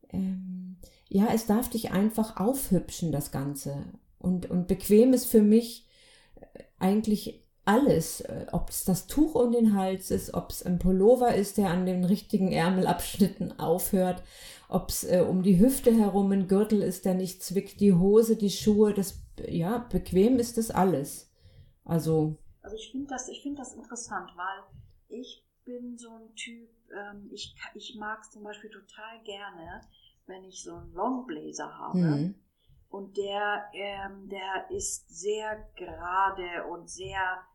ähm, 0.10 0.78
ja, 1.10 1.28
es 1.34 1.48
darf 1.48 1.70
dich 1.70 1.92
einfach 1.92 2.38
aufhübschen, 2.38 3.12
das 3.12 3.34
Ganze. 3.34 3.92
Und, 4.20 4.50
und 4.50 4.70
bequem 4.70 5.12
ist 5.12 5.26
für 5.26 5.42
mich 5.42 5.86
eigentlich 6.78 7.44
alles, 7.70 8.22
äh, 8.22 8.48
ob 8.52 8.70
es 8.70 8.84
das 8.84 9.06
Tuch 9.06 9.36
um 9.36 9.52
den 9.52 9.76
Hals 9.76 10.10
ist, 10.10 10.34
ob 10.34 10.50
es 10.50 10.64
ein 10.64 10.80
Pullover 10.80 11.36
ist, 11.36 11.60
der 11.60 11.70
an 11.70 11.86
den 11.86 12.04
richtigen 12.04 12.52
Ärmelabschnitten 12.52 13.60
aufhört, 13.60 14.24
ob 14.70 14.90
es 14.90 15.04
äh, 15.04 15.24
um 15.28 15.44
die 15.44 15.60
Hüfte 15.60 15.94
herum 15.94 16.32
ein 16.32 16.48
Gürtel 16.48 16.82
ist, 16.82 17.06
der 17.06 17.14
nicht 17.14 17.44
zwickt, 17.44 17.80
die 17.80 17.94
Hose, 17.94 18.36
die 18.36 18.50
Schuhe, 18.50 18.96
das, 18.96 19.22
ja, 19.48 19.78
bequem 19.78 20.40
ist 20.40 20.58
das 20.58 20.72
alles. 20.72 21.32
Also. 21.86 22.38
Also 22.64 22.76
ich 22.76 22.92
finde 22.92 23.08
das, 23.08 23.30
ich 23.30 23.44
finde 23.44 23.60
das 23.60 23.74
interessant, 23.74 24.32
weil 24.36 24.64
ich 25.08 25.46
bin 25.64 25.96
so 25.96 26.10
ein 26.10 26.34
Typ, 26.34 26.70
ähm, 26.92 27.30
ich, 27.32 27.56
ich 27.76 27.96
mag 28.00 28.22
es 28.22 28.32
zum 28.32 28.44
Beispiel 28.44 28.72
total 28.72 29.22
gerne, 29.24 29.82
wenn 30.26 30.44
ich 30.44 30.64
so 30.64 30.74
einen 30.74 30.92
Longblazer 30.94 31.78
habe. 31.78 32.00
Mhm. 32.00 32.36
Und 32.90 33.16
der, 33.18 33.66
ähm, 33.74 34.28
der 34.28 34.72
ist 34.76 35.08
sehr 35.10 35.70
gerade 35.76 36.66
und 36.72 36.90
sehr 36.90 37.46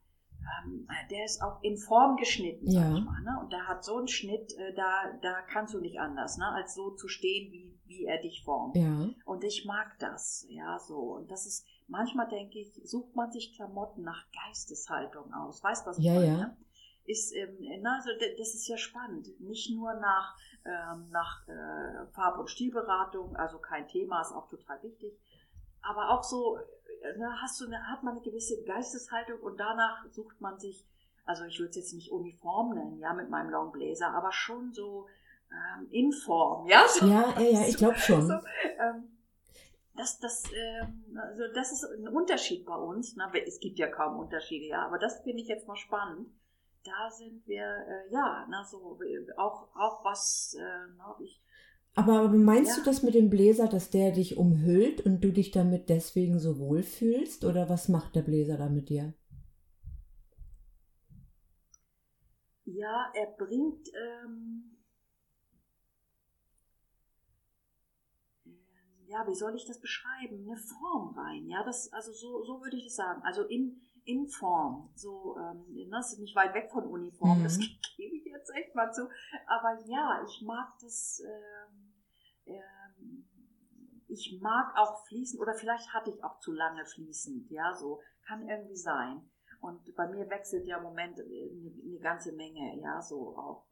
ähm, 0.64 0.88
der 1.10 1.24
ist 1.24 1.42
auch 1.42 1.62
in 1.62 1.76
Form 1.76 2.16
geschnitten, 2.16 2.70
ja. 2.70 2.80
sag 2.80 2.98
ich 2.98 3.04
mal. 3.04 3.22
Ne? 3.22 3.38
Und 3.40 3.52
der 3.52 3.66
hat 3.66 3.84
so 3.84 3.96
einen 3.96 4.08
Schnitt, 4.08 4.52
äh, 4.56 4.74
da, 4.74 5.12
da 5.22 5.42
kannst 5.42 5.74
du 5.74 5.80
nicht 5.80 5.98
anders, 5.98 6.36
ne? 6.38 6.46
als 6.46 6.74
so 6.74 6.90
zu 6.90 7.08
stehen, 7.08 7.52
wie, 7.52 7.78
wie 7.86 8.04
er 8.04 8.20
dich 8.20 8.42
formt. 8.44 8.76
Ja. 8.76 9.08
Und 9.24 9.44
ich 9.44 9.64
mag 9.64 9.98
das, 9.98 10.46
ja, 10.48 10.78
so. 10.78 11.14
Und 11.14 11.30
das 11.30 11.46
ist, 11.46 11.66
manchmal 11.88 12.28
denke 12.28 12.58
ich, 12.58 12.72
sucht 12.84 13.14
man 13.14 13.30
sich 13.30 13.54
Klamotten 13.54 14.02
nach 14.02 14.24
Geisteshaltung 14.46 15.32
aus. 15.32 15.62
Weißt 15.62 15.86
du, 15.86 15.90
was 15.90 15.98
ich 15.98 16.04
ja, 16.04 16.14
meine? 16.14 16.38
Ja. 16.38 16.56
Ist, 17.06 17.34
ähm, 17.34 17.58
na, 17.82 17.96
also 17.96 18.10
das 18.38 18.54
ist 18.54 18.66
ja 18.66 18.78
spannend. 18.78 19.28
Nicht 19.40 19.70
nur 19.70 19.92
nach, 19.94 20.36
ähm, 20.64 21.10
nach 21.10 21.46
äh, 21.48 22.06
Farb- 22.12 22.38
und 22.38 22.48
Stilberatung, 22.48 23.36
also 23.36 23.58
kein 23.58 23.86
Thema, 23.88 24.22
ist 24.22 24.32
auch 24.32 24.48
total 24.48 24.82
wichtig, 24.82 25.12
aber 25.82 26.10
auch 26.10 26.22
so 26.22 26.58
da 27.18 27.36
hast 27.42 27.60
du 27.60 27.66
eine, 27.66 27.86
hat 27.88 28.02
man 28.02 28.14
eine 28.14 28.22
gewisse 28.22 28.62
Geisteshaltung 28.64 29.40
und 29.40 29.58
danach 29.58 30.04
sucht 30.10 30.40
man 30.40 30.58
sich, 30.58 30.86
also 31.24 31.44
ich 31.44 31.58
würde 31.58 31.70
es 31.70 31.76
jetzt 31.76 31.94
nicht 31.94 32.10
Uniform 32.10 32.74
nennen, 32.74 32.98
ja, 32.98 33.12
mit 33.12 33.30
meinem 33.30 33.50
Long 33.50 33.72
Blazer, 33.72 34.08
aber 34.08 34.32
schon 34.32 34.72
so 34.72 35.06
ähm, 35.50 35.88
in 35.90 36.12
Form, 36.12 36.66
ja? 36.66 36.86
So, 36.88 37.06
ja, 37.06 37.34
ja, 37.38 37.40
ja, 37.40 37.66
ich 37.66 37.76
glaube 37.76 37.98
schon. 37.98 38.26
So, 38.26 38.34
ähm, 38.34 39.14
das, 39.96 40.18
das, 40.18 40.44
ähm, 40.52 41.16
also 41.20 41.42
das 41.54 41.72
ist 41.72 41.84
ein 41.84 42.08
Unterschied 42.08 42.66
bei 42.66 42.74
uns. 42.74 43.14
Na, 43.16 43.32
es 43.34 43.60
gibt 43.60 43.78
ja 43.78 43.88
kaum 43.88 44.18
Unterschiede, 44.18 44.66
ja, 44.66 44.86
aber 44.86 44.98
das 44.98 45.22
finde 45.22 45.42
ich 45.42 45.48
jetzt 45.48 45.68
mal 45.68 45.76
spannend. 45.76 46.28
Da 46.84 47.10
sind 47.10 47.46
wir, 47.46 47.64
äh, 47.64 48.12
ja, 48.12 48.46
na, 48.50 48.64
so, 48.64 48.98
auch, 49.36 49.68
auch 49.74 50.04
was, 50.04 50.56
äh, 50.58 50.86
na, 50.96 51.16
ich, 51.20 51.40
aber 51.94 52.28
meinst 52.28 52.76
ja. 52.76 52.82
du 52.82 52.90
das 52.90 53.02
mit 53.02 53.14
dem 53.14 53.30
Bläser, 53.30 53.68
dass 53.68 53.90
der 53.90 54.10
dich 54.10 54.36
umhüllt 54.36 55.00
und 55.00 55.22
du 55.22 55.32
dich 55.32 55.52
damit 55.52 55.88
deswegen 55.88 56.38
so 56.40 56.58
wohl 56.58 56.82
fühlst? 56.82 57.44
Oder 57.44 57.68
was 57.68 57.88
macht 57.88 58.16
der 58.16 58.22
Bläser 58.22 58.56
da 58.56 58.68
mit 58.68 58.88
dir? 58.88 59.14
Ja, 62.64 63.12
er 63.14 63.26
bringt. 63.26 63.88
Ähm, 63.94 64.78
ja, 69.06 69.24
wie 69.28 69.34
soll 69.34 69.54
ich 69.54 69.64
das 69.64 69.80
beschreiben? 69.80 70.44
Eine 70.48 70.56
Form 70.56 71.16
rein. 71.16 71.46
Ja, 71.46 71.62
das, 71.62 71.92
also 71.92 72.12
so, 72.12 72.42
so 72.42 72.60
würde 72.60 72.76
ich 72.76 72.84
das 72.84 72.96
sagen. 72.96 73.22
Also 73.22 73.44
in, 73.44 73.80
in 74.04 74.26
Form. 74.28 74.90
So, 74.94 75.36
ähm, 75.38 75.90
das 75.90 76.12
ist 76.12 76.20
nicht 76.20 76.36
weit 76.36 76.54
weg 76.54 76.70
von 76.70 76.84
Uniform, 76.86 77.40
mhm. 77.40 77.44
das 77.44 77.58
gebe 77.96 78.16
ich 78.16 78.24
jetzt 78.24 78.50
echt 78.54 78.74
mal 78.74 78.92
zu. 78.92 79.08
Aber 79.46 79.78
ja, 79.86 80.22
ich 80.24 80.42
mag 80.42 80.72
das. 80.80 81.22
Ähm, 81.24 81.94
ähm, 82.46 83.24
ich 84.06 84.38
mag 84.40 84.76
auch 84.76 85.04
fließen 85.06 85.40
oder 85.40 85.54
vielleicht 85.54 85.92
hatte 85.92 86.10
ich 86.10 86.22
auch 86.22 86.38
zu 86.38 86.52
lange 86.52 86.84
fließend, 86.86 87.50
ja, 87.50 87.74
so 87.74 88.00
kann 88.26 88.48
irgendwie 88.48 88.76
sein. 88.76 89.28
Und 89.60 89.94
bei 89.96 90.06
mir 90.08 90.28
wechselt 90.28 90.66
ja 90.66 90.76
im 90.76 90.84
Moment 90.84 91.18
eine, 91.18 91.26
eine 91.26 91.98
ganze 91.98 92.32
Menge, 92.32 92.80
ja, 92.80 93.00
so 93.00 93.36
auch. 93.36 93.66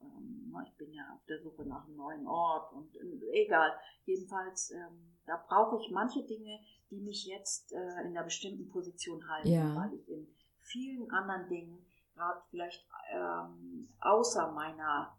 Ich 0.66 0.76
bin 0.76 0.92
ja 0.92 1.02
auf 1.14 1.24
der 1.26 1.40
Suche 1.40 1.64
nach 1.64 1.86
einem 1.86 1.96
neuen 1.96 2.26
Ort 2.26 2.72
und 2.72 2.94
äh, 2.96 3.44
egal. 3.44 3.72
Jedenfalls, 4.04 4.70
ähm, 4.72 5.16
da 5.26 5.42
brauche 5.48 5.78
ich 5.78 5.90
manche 5.90 6.24
Dinge, 6.24 6.58
die 6.90 7.00
mich 7.00 7.26
jetzt 7.26 7.72
äh, 7.72 8.00
in 8.02 8.16
einer 8.16 8.24
bestimmten 8.24 8.68
Position 8.68 9.26
halten, 9.28 9.52
ja. 9.52 9.74
weil 9.76 9.94
ich 9.94 10.08
in 10.08 10.26
vielen 10.60 11.10
anderen 11.10 11.48
Dingen 11.48 11.86
gerade 12.14 12.40
vielleicht 12.50 12.86
ähm, 13.12 13.88
außer 14.00 14.52
meiner 14.52 15.16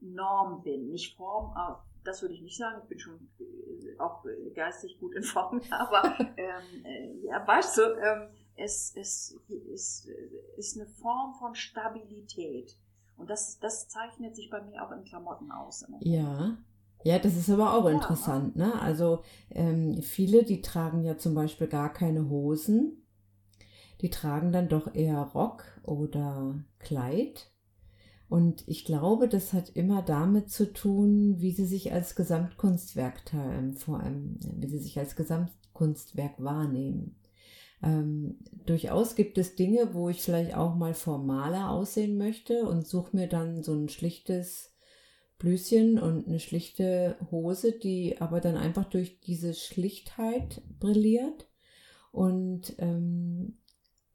Norm 0.00 0.62
bin. 0.62 0.90
Nicht 0.90 1.16
Form, 1.16 1.54
das 2.04 2.22
würde 2.22 2.34
ich 2.34 2.42
nicht 2.42 2.58
sagen, 2.58 2.80
ich 2.82 2.88
bin 2.88 2.98
schon 2.98 3.30
äh, 3.38 3.98
auch 3.98 4.24
äh, 4.24 4.50
geistig 4.50 4.98
gut 4.98 5.14
in 5.14 5.22
Form, 5.22 5.60
aber 5.70 6.18
ähm, 6.36 6.84
äh, 6.84 7.26
ja, 7.26 7.46
weißt 7.46 7.78
du, 7.78 7.82
ähm, 7.82 8.28
es, 8.56 8.94
es, 8.96 9.38
es 9.72 10.08
ist 10.56 10.78
eine 10.78 10.86
Form 10.86 11.34
von 11.34 11.54
Stabilität. 11.54 12.76
Und 13.20 13.30
das, 13.30 13.58
das 13.60 13.88
zeichnet 13.88 14.34
sich 14.34 14.50
bei 14.50 14.62
mir 14.62 14.84
auch 14.84 14.90
in 14.92 15.04
Klamotten 15.04 15.52
aus. 15.52 15.84
Ja. 16.00 16.56
Ja, 17.02 17.18
das 17.18 17.34
ist 17.36 17.48
aber 17.48 17.74
auch 17.74 17.86
ja, 17.86 17.92
interessant, 17.92 18.56
ne? 18.56 18.78
Also 18.80 19.22
ähm, 19.50 20.02
viele, 20.02 20.44
die 20.44 20.60
tragen 20.60 21.02
ja 21.02 21.16
zum 21.16 21.34
Beispiel 21.34 21.66
gar 21.66 21.90
keine 21.90 22.28
Hosen, 22.28 23.06
die 24.02 24.10
tragen 24.10 24.52
dann 24.52 24.68
doch 24.68 24.94
eher 24.94 25.22
Rock 25.22 25.64
oder 25.82 26.62
Kleid 26.78 27.50
und 28.30 28.62
ich 28.68 28.84
glaube, 28.84 29.28
das 29.28 29.52
hat 29.52 29.70
immer 29.70 30.02
damit 30.02 30.50
zu 30.50 30.72
tun, 30.72 31.40
wie 31.40 31.50
sie 31.50 31.66
sich 31.66 31.92
als 31.92 32.14
Gesamtkunstwerk 32.14 33.22
ähm, 33.34 33.74
vor 33.74 33.98
allem, 33.98 34.38
wie 34.56 34.68
sie 34.68 34.78
sich 34.78 34.96
als 35.00 35.16
Gesamtkunstwerk 35.16 36.34
wahrnehmen. 36.38 37.16
Ähm, 37.82 38.38
durchaus 38.66 39.14
gibt 39.14 39.38
es 39.38 39.56
Dinge, 39.56 39.94
wo 39.94 40.08
ich 40.08 40.22
vielleicht 40.22 40.54
auch 40.54 40.74
mal 40.74 40.94
formaler 40.94 41.70
aussehen 41.70 42.18
möchte 42.18 42.64
und 42.66 42.86
suche 42.86 43.16
mir 43.16 43.26
dann 43.26 43.62
so 43.62 43.72
ein 43.74 43.88
schlichtes 43.88 44.72
Blüschen 45.38 45.98
und 45.98 46.28
eine 46.28 46.38
schlichte 46.38 47.16
Hose, 47.30 47.72
die 47.72 48.20
aber 48.20 48.40
dann 48.40 48.56
einfach 48.56 48.84
durch 48.84 49.20
diese 49.20 49.54
Schlichtheit 49.54 50.60
brilliert 50.78 51.48
und 52.12 52.74
ähm, 52.78 53.56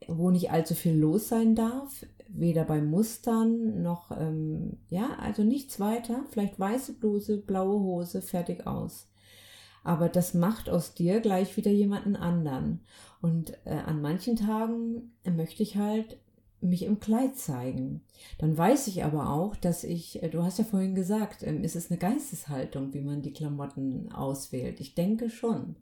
wo 0.08 0.30
nicht 0.30 0.52
allzu 0.52 0.76
viel 0.76 0.94
los 0.94 1.28
sein 1.30 1.56
darf, 1.56 2.06
weder 2.28 2.64
bei 2.64 2.82
Mustern 2.82 3.82
noch, 3.82 4.12
ähm, 4.12 4.78
ja, 4.90 5.18
also 5.20 5.44
nichts 5.44 5.80
weiter, 5.80 6.26
vielleicht 6.30 6.60
weiße 6.60 6.94
Bluse, 6.94 7.38
blaue 7.38 7.80
Hose, 7.80 8.22
fertig 8.22 8.68
aus. 8.68 9.08
Aber 9.86 10.10
das 10.10 10.34
macht 10.34 10.70
aus 10.70 10.94
dir 10.94 11.22
gleich 11.22 11.56
wieder 11.56 11.72
jemanden 11.72 12.18
anderen. 12.18 12.82
Und 13.22 13.54
äh, 13.64 13.70
an 13.70 14.02
manchen 14.02 14.36
Tagen 14.36 15.14
möchte 15.24 15.64
ich 15.64 15.78
halt 15.78 16.18
mich 16.60 16.84
im 16.84 17.00
Kleid 17.00 17.38
zeigen. 17.38 18.02
Dann 18.40 18.58
weiß 18.58 18.88
ich 18.88 19.06
aber 19.06 19.30
auch, 19.30 19.56
dass 19.56 19.86
ich, 19.86 20.22
äh, 20.22 20.30
du 20.30 20.44
hast 20.44 20.60
ja 20.60 20.66
vorhin 20.66 20.96
gesagt, 20.96 21.44
ähm, 21.44 21.64
ist 21.64 21.78
es 21.78 21.90
eine 21.90 21.98
Geisteshaltung, 21.98 22.94
wie 22.94 23.02
man 23.02 23.22
die 23.22 23.32
Klamotten 23.32 24.12
auswählt. 24.12 24.82
Ich 24.82 24.96
denke 24.96 25.30
schon 25.30 25.78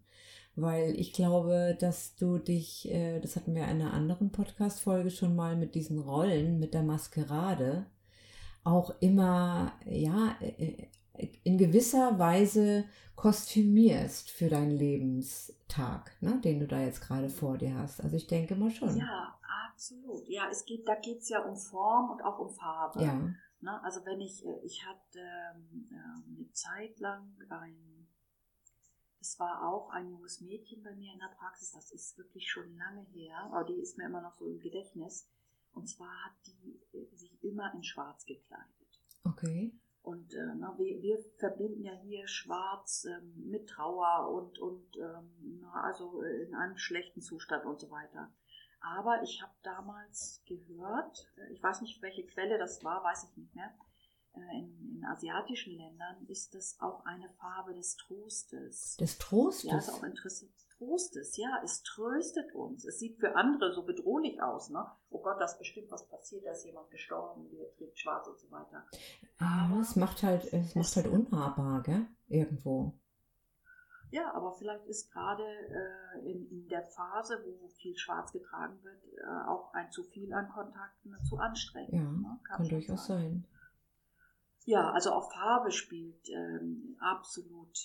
weil 0.56 1.00
ich 1.00 1.14
glaube, 1.14 1.76
dass 1.80 2.16
du 2.16 2.38
dich, 2.38 2.90
äh, 2.92 3.20
das 3.20 3.36
hatten 3.36 3.56
wir 3.56 3.64
in 3.64 3.70
einer 3.82 3.94
anderen 3.94 4.32
Podcast-Folge 4.32 5.10
schon 5.10 5.36
mal 5.36 5.56
mit 5.56 5.76
diesen 5.76 6.00
Rollen, 6.00 6.60
mit 6.60 6.74
der 6.74 6.84
Maskerade, 6.84 7.88
auch 8.64 8.94
immer, 9.02 9.74
ja, 9.86 10.36
äh, 10.42 10.88
in 11.44 11.58
gewisser 11.58 12.18
Weise 12.18 12.86
kostümierst 13.16 14.32
für 14.32 14.50
deinen 14.50 14.72
Lebenstag, 14.72 16.12
ne, 16.22 16.40
den 16.42 16.60
du 16.60 16.68
da 16.68 16.82
jetzt 16.82 17.02
gerade 17.02 17.30
vor 17.30 17.58
dir 17.58 17.76
hast. 17.76 18.02
Also 18.02 18.16
ich 18.16 18.28
denke 18.28 18.56
mal 18.56 18.72
schon. 18.72 18.98
Ja, 18.98 19.40
absolut. 19.72 20.28
Ja, 20.28 20.50
es 20.50 20.66
geht, 20.66 20.88
da 20.88 20.96
geht 20.96 21.20
es 21.20 21.30
ja 21.30 21.44
um 21.44 21.56
Form 21.56 22.10
und 22.12 22.24
auch 22.24 22.40
um 22.40 22.50
Farbe. 22.50 23.04
Ja. 23.04 23.14
Ne? 23.62 23.84
Also 23.84 24.06
wenn 24.06 24.20
ich, 24.20 24.46
äh, 24.46 24.60
ich 24.64 24.84
hatte 24.86 25.20
ähm, 25.20 25.88
eine 25.92 26.52
Zeit 26.52 27.00
lang 27.00 27.36
ein 27.50 27.94
es 29.24 29.40
war 29.40 29.66
auch 29.66 29.90
ein 29.92 30.10
junges 30.10 30.42
Mädchen 30.42 30.84
bei 30.84 30.94
mir 30.96 31.14
in 31.14 31.20
der 31.20 31.34
Praxis, 31.40 31.72
das 31.72 31.92
ist 31.92 32.18
wirklich 32.18 32.52
schon 32.52 32.76
lange 32.76 33.04
her, 33.14 33.38
aber 33.46 33.64
die 33.64 33.80
ist 33.80 33.98
mir 33.98 34.06
immer 34.06 34.22
noch 34.22 34.34
so 34.34 34.46
im 34.46 34.60
Gedächtnis. 34.60 35.30
Und 35.72 35.88
zwar 35.88 36.26
hat 36.26 36.34
die 36.46 36.78
äh, 36.92 37.16
sich 37.16 37.42
immer 37.42 37.74
in 37.74 37.84
Schwarz 37.84 38.26
gekleidet. 38.26 38.68
Okay. 39.24 39.74
Und 40.04 40.34
äh, 40.34 40.54
na, 40.58 40.78
wir, 40.78 41.02
wir, 41.02 41.18
verbinden 41.38 41.84
ja 41.84 41.94
hier 41.94 42.28
Schwarz 42.28 43.06
ähm, 43.06 43.50
mit 43.50 43.70
Trauer 43.70 44.30
und, 44.30 44.60
und 44.60 44.98
ähm, 44.98 45.60
na, 45.62 45.82
also 45.82 46.22
in 46.22 46.54
einem 46.54 46.78
schlechten 46.78 47.22
Zustand 47.22 47.66
und 47.66 47.80
so 47.80 47.90
weiter. 47.90 48.30
Aber 48.82 49.24
ich 49.24 49.42
habe 49.42 49.54
damals 49.64 50.44
gehört, 50.46 51.32
äh, 51.38 51.54
ich 51.54 51.64
weiß 51.64 51.82
nicht, 51.82 52.02
welche 52.02 52.26
Quelle 52.26 52.58
das 52.58 52.84
war, 52.84 53.02
weiß 53.02 53.30
ich 53.30 53.38
nicht 53.38 53.56
mehr, 53.56 53.74
in, 54.36 54.98
in, 54.98 55.06
asiatischen 55.06 55.76
Ländern 55.78 56.26
ist 56.28 56.56
das 56.56 56.78
auch 56.80 57.06
eine 57.06 57.30
Farbe 57.40 57.74
des 57.74 57.96
Trostes. 57.98 58.96
Des 58.98 59.18
Trostes? 59.18 59.70
Ja, 59.70 59.78
ist 59.78 59.90
auch 59.90 60.04
interessant. 60.04 60.52
Trostes, 60.78 61.38
ja, 61.38 61.62
es 61.64 61.84
tröstet 61.84 62.54
uns. 62.56 62.84
Es 62.86 63.00
sieht 63.00 63.20
für 63.20 63.36
andere 63.36 63.74
so 63.74 63.84
bedrohlich 63.84 64.42
aus, 64.42 64.70
ne? 64.70 64.86
Oh 65.10 65.22
Gott, 65.22 65.40
da 65.40 65.46
ist 65.46 65.60
bestimmt 65.60 65.92
was 65.92 66.08
passiert, 66.08 66.46
da 66.46 66.52
ist 66.52 66.66
jemand 66.66 66.90
gestorben, 66.90 67.48
der 67.52 67.72
trägt 67.76 68.00
schwarz 68.00 68.28
und 68.28 68.40
so 68.40 68.50
weiter. 68.52 68.86
Aber 69.38 69.82
es 69.82 69.96
macht 69.96 70.24
halt, 70.24 70.52
es 70.52 70.76
macht 70.76 70.96
halt 70.96 71.08
unnahbar, 71.08 71.84
gell? 71.84 72.08
Irgendwo. 72.28 72.94
Ja, 74.14 74.32
aber 74.36 74.54
vielleicht 74.54 74.86
ist 74.86 75.12
gerade 75.12 75.44
äh, 75.44 76.32
in, 76.32 76.48
in 76.52 76.68
der 76.68 76.84
Phase, 76.84 77.44
wo 77.46 77.68
viel 77.70 77.98
schwarz 77.98 78.32
getragen 78.32 78.78
wird, 78.84 79.02
äh, 79.18 79.48
auch 79.48 79.74
ein 79.74 79.90
zu 79.92 80.04
viel 80.04 80.32
an 80.34 80.50
Kontakten 80.50 81.16
zu 81.24 81.38
anstrengend. 81.38 81.94
Ja, 81.94 82.02
ne? 82.04 82.40
kann 82.44 82.68
durchaus 82.68 83.08
sein. 83.08 83.48
Ja, 84.66 84.92
also 84.92 85.12
auch 85.12 85.32
Farbe 85.32 85.72
spielt 85.72 86.30
ähm, 86.30 86.96
absolut 87.00 87.78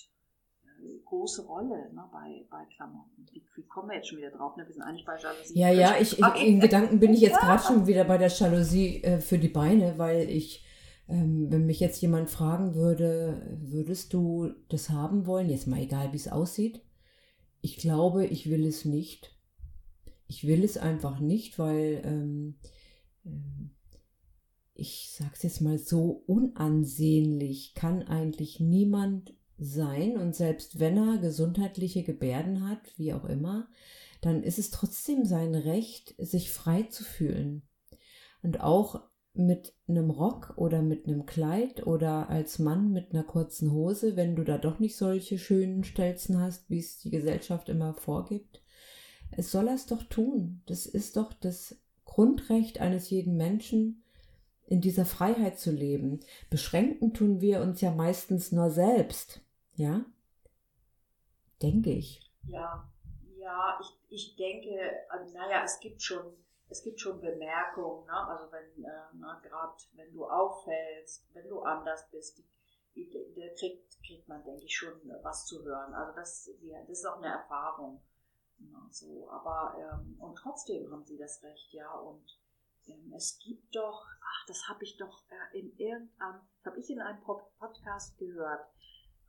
äh, 0.63 0.99
große 1.05 1.45
Rolle 1.45 1.93
ne, 1.93 2.03
bei, 2.11 2.45
bei 2.49 2.65
Klamotten. 2.75 3.27
Wie, 3.31 3.43
wie 3.55 3.63
kommen 3.63 3.89
wir 3.89 3.97
jetzt 3.97 4.07
schon 4.07 4.17
wieder 4.17 4.31
drauf? 4.31 4.55
Ne? 4.55 4.65
Wir 4.65 4.73
sind 4.73 4.83
eigentlich 4.83 5.05
bei 5.05 5.17
Jalousie. 5.17 5.59
Ja, 5.59 5.69
ja, 5.69 5.95
ich, 5.99 6.17
ich, 6.19 6.43
in 6.43 6.59
Gedanken 6.59 6.99
bin 6.99 7.13
ich 7.13 7.21
jetzt 7.21 7.39
gerade 7.39 7.61
schon 7.61 7.87
wieder 7.87 8.05
bei 8.05 8.17
der 8.17 8.29
Jalousie 8.29 9.03
äh, 9.03 9.19
für 9.19 9.37
die 9.37 9.49
Beine, 9.49 9.97
weil 9.97 10.29
ich, 10.29 10.65
ähm, 11.09 11.47
wenn 11.49 11.65
mich 11.65 11.81
jetzt 11.81 12.01
jemand 12.01 12.29
fragen 12.29 12.75
würde, 12.75 13.57
würdest 13.59 14.13
du 14.13 14.53
das 14.69 14.89
haben 14.89 15.25
wollen? 15.25 15.49
Jetzt 15.49 15.67
mal 15.67 15.81
egal, 15.81 16.13
wie 16.13 16.17
es 16.17 16.31
aussieht. 16.31 16.81
Ich 17.61 17.77
glaube, 17.77 18.25
ich 18.25 18.49
will 18.49 18.65
es 18.65 18.85
nicht. 18.85 19.35
Ich 20.27 20.47
will 20.47 20.63
es 20.63 20.77
einfach 20.77 21.19
nicht, 21.19 21.59
weil 21.59 22.01
ähm, 22.05 22.59
ähm, 23.25 23.71
ich 24.79 25.11
sag's 25.11 25.43
jetzt 25.43 25.61
mal 25.61 25.77
so, 25.77 26.23
unansehnlich 26.27 27.73
kann 27.75 28.03
eigentlich 28.03 28.59
niemand 28.59 29.33
sein 29.57 30.17
und 30.17 30.35
selbst 30.35 30.79
wenn 30.79 30.97
er 30.97 31.17
gesundheitliche 31.17 32.03
Gebärden 32.03 32.67
hat, 32.67 32.97
wie 32.97 33.13
auch 33.13 33.25
immer, 33.25 33.67
dann 34.21 34.43
ist 34.43 34.59
es 34.59 34.71
trotzdem 34.71 35.25
sein 35.25 35.55
Recht, 35.55 36.15
sich 36.17 36.51
frei 36.51 36.83
zu 36.83 37.03
fühlen. 37.03 37.63
Und 38.41 38.61
auch 38.61 39.01
mit 39.33 39.73
einem 39.87 40.09
Rock 40.09 40.53
oder 40.57 40.81
mit 40.81 41.07
einem 41.07 41.25
Kleid 41.25 41.85
oder 41.85 42.29
als 42.29 42.59
Mann 42.59 42.91
mit 42.91 43.13
einer 43.13 43.23
kurzen 43.23 43.71
Hose, 43.71 44.15
wenn 44.15 44.35
du 44.35 44.43
da 44.43 44.57
doch 44.57 44.79
nicht 44.79 44.97
solche 44.97 45.37
schönen 45.37 45.83
Stelzen 45.83 46.39
hast, 46.39 46.69
wie 46.69 46.79
es 46.79 46.97
die 46.97 47.09
Gesellschaft 47.09 47.69
immer 47.69 47.93
vorgibt. 47.93 48.61
Es 49.31 49.51
soll 49.51 49.67
er 49.67 49.75
es 49.75 49.85
doch 49.85 50.03
tun. 50.03 50.61
Das 50.65 50.85
ist 50.85 51.15
doch 51.15 51.33
das 51.33 51.77
Grundrecht 52.05 52.81
eines 52.81 53.09
jeden 53.09 53.37
Menschen, 53.37 54.03
in 54.69 54.81
dieser 54.81 55.05
Freiheit 55.05 55.59
zu 55.59 55.71
leben. 55.71 56.19
Beschränken 56.49 57.13
tun 57.13 57.41
wir 57.41 57.61
uns 57.61 57.81
ja 57.81 57.91
meistens 57.91 58.51
nur 58.51 58.69
selbst. 58.69 59.41
Ja? 59.73 60.05
Denke 61.61 61.89
ich. 61.89 62.21
Ja, 62.43 62.87
ja, 63.37 63.79
ich, 63.81 63.97
ich 64.09 64.35
denke, 64.35 64.79
also, 65.09 65.33
naja, 65.33 65.63
es 65.63 65.79
gibt 65.79 66.01
schon, 66.03 66.37
es 66.69 66.83
gibt 66.83 66.99
schon 66.99 67.19
Bemerkungen, 67.19 68.05
ne? 68.05 68.27
also 68.27 68.51
wenn, 68.51 68.83
äh, 68.83 69.47
gerade 69.47 69.73
wenn 69.93 70.13
du 70.13 70.25
auffällst, 70.25 71.25
wenn 71.33 71.49
du 71.49 71.61
anders 71.61 72.07
bist, 72.11 72.43
die, 72.95 73.09
kriegt, 73.57 74.03
kriegt 74.03 74.27
man, 74.27 74.43
denke 74.43 74.65
ich, 74.65 74.75
schon 74.75 74.93
was 75.23 75.45
zu 75.45 75.63
hören. 75.63 75.93
Also 75.93 76.15
das, 76.15 76.49
die, 76.61 76.71
das 76.87 76.99
ist 76.99 77.05
auch 77.05 77.17
eine 77.17 77.27
Erfahrung. 77.27 78.01
Ja, 78.59 78.87
so, 78.91 79.29
aber 79.31 79.75
ähm, 79.79 80.17
und 80.19 80.35
trotzdem 80.35 80.91
haben 80.91 81.05
sie 81.05 81.17
das 81.17 81.41
Recht, 81.43 81.71
ja, 81.71 81.91
und 81.91 82.38
es 83.15 83.39
gibt 83.39 83.75
doch, 83.75 84.05
ach, 84.21 84.45
das 84.47 84.67
habe 84.67 84.83
ich 84.83 84.97
doch 84.97 85.23
äh, 85.29 85.59
in 85.59 85.75
irgendeinem, 85.77 86.41
habe 86.65 86.79
ich 86.79 86.89
in 86.89 87.01
einem 87.01 87.21
Podcast 87.21 88.17
gehört, 88.17 88.65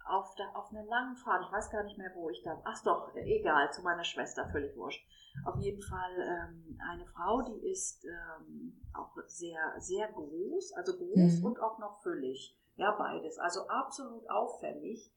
auf, 0.06 0.34
der, 0.34 0.56
auf 0.56 0.70
einer 0.70 0.84
langen 0.84 1.16
Fahrt, 1.16 1.44
ich 1.46 1.52
weiß 1.52 1.70
gar 1.70 1.84
nicht 1.84 1.98
mehr, 1.98 2.12
wo 2.14 2.30
ich 2.30 2.42
da, 2.42 2.60
ach 2.64 2.82
doch, 2.82 3.14
äh, 3.14 3.38
egal, 3.38 3.72
zu 3.72 3.82
meiner 3.82 4.04
Schwester, 4.04 4.48
völlig 4.50 4.76
wurscht. 4.76 5.06
Auf 5.44 5.56
jeden 5.60 5.80
Fall 5.82 6.12
ähm, 6.18 6.78
eine 6.90 7.06
Frau, 7.06 7.42
die 7.42 7.70
ist 7.70 8.04
ähm, 8.04 8.80
auch 8.92 9.16
sehr, 9.26 9.74
sehr 9.78 10.08
groß, 10.08 10.72
also 10.72 10.96
groß 10.96 11.40
mhm. 11.40 11.44
und 11.44 11.60
auch 11.60 11.78
noch 11.78 12.02
füllig. 12.02 12.56
Ja, 12.76 12.92
beides. 12.92 13.38
Also 13.38 13.68
absolut 13.68 14.28
auffällig. 14.28 15.12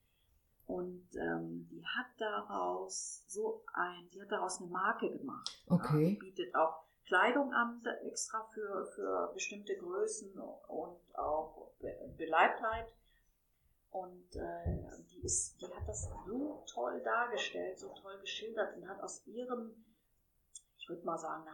Und 0.66 1.08
ähm, 1.16 1.68
die 1.72 1.84
hat 1.86 2.06
daraus 2.18 3.26
so 3.28 3.64
ein, 3.74 4.10
die 4.14 4.22
hat 4.22 4.32
daraus 4.32 4.62
eine 4.62 4.70
Marke 4.70 5.10
gemacht. 5.12 5.50
Okay. 5.68 6.04
Ja, 6.04 6.10
die 6.10 6.16
bietet 6.16 6.56
auch 6.56 6.83
Kleidung 7.14 7.54
an, 7.54 7.86
extra 8.06 8.44
für, 8.56 8.88
für 8.88 9.32
bestimmte 9.36 9.78
Größen 9.78 10.34
und 10.40 11.16
auch 11.16 11.70
Beleibtheit. 12.18 12.92
Und 13.92 14.36
äh, 14.36 14.80
die, 15.12 15.22
ist, 15.22 15.62
die 15.62 15.68
hat 15.68 15.88
das 15.88 16.10
so 16.26 16.64
toll 16.66 17.00
dargestellt, 17.02 17.78
so 17.78 17.94
toll 18.02 18.20
geschildert 18.20 18.76
und 18.78 18.90
hat 18.90 19.00
aus 19.02 19.24
ihrem, 19.28 19.86
ich 20.80 20.90
würde 20.90 21.06
mal 21.06 21.20
sagen, 21.20 21.46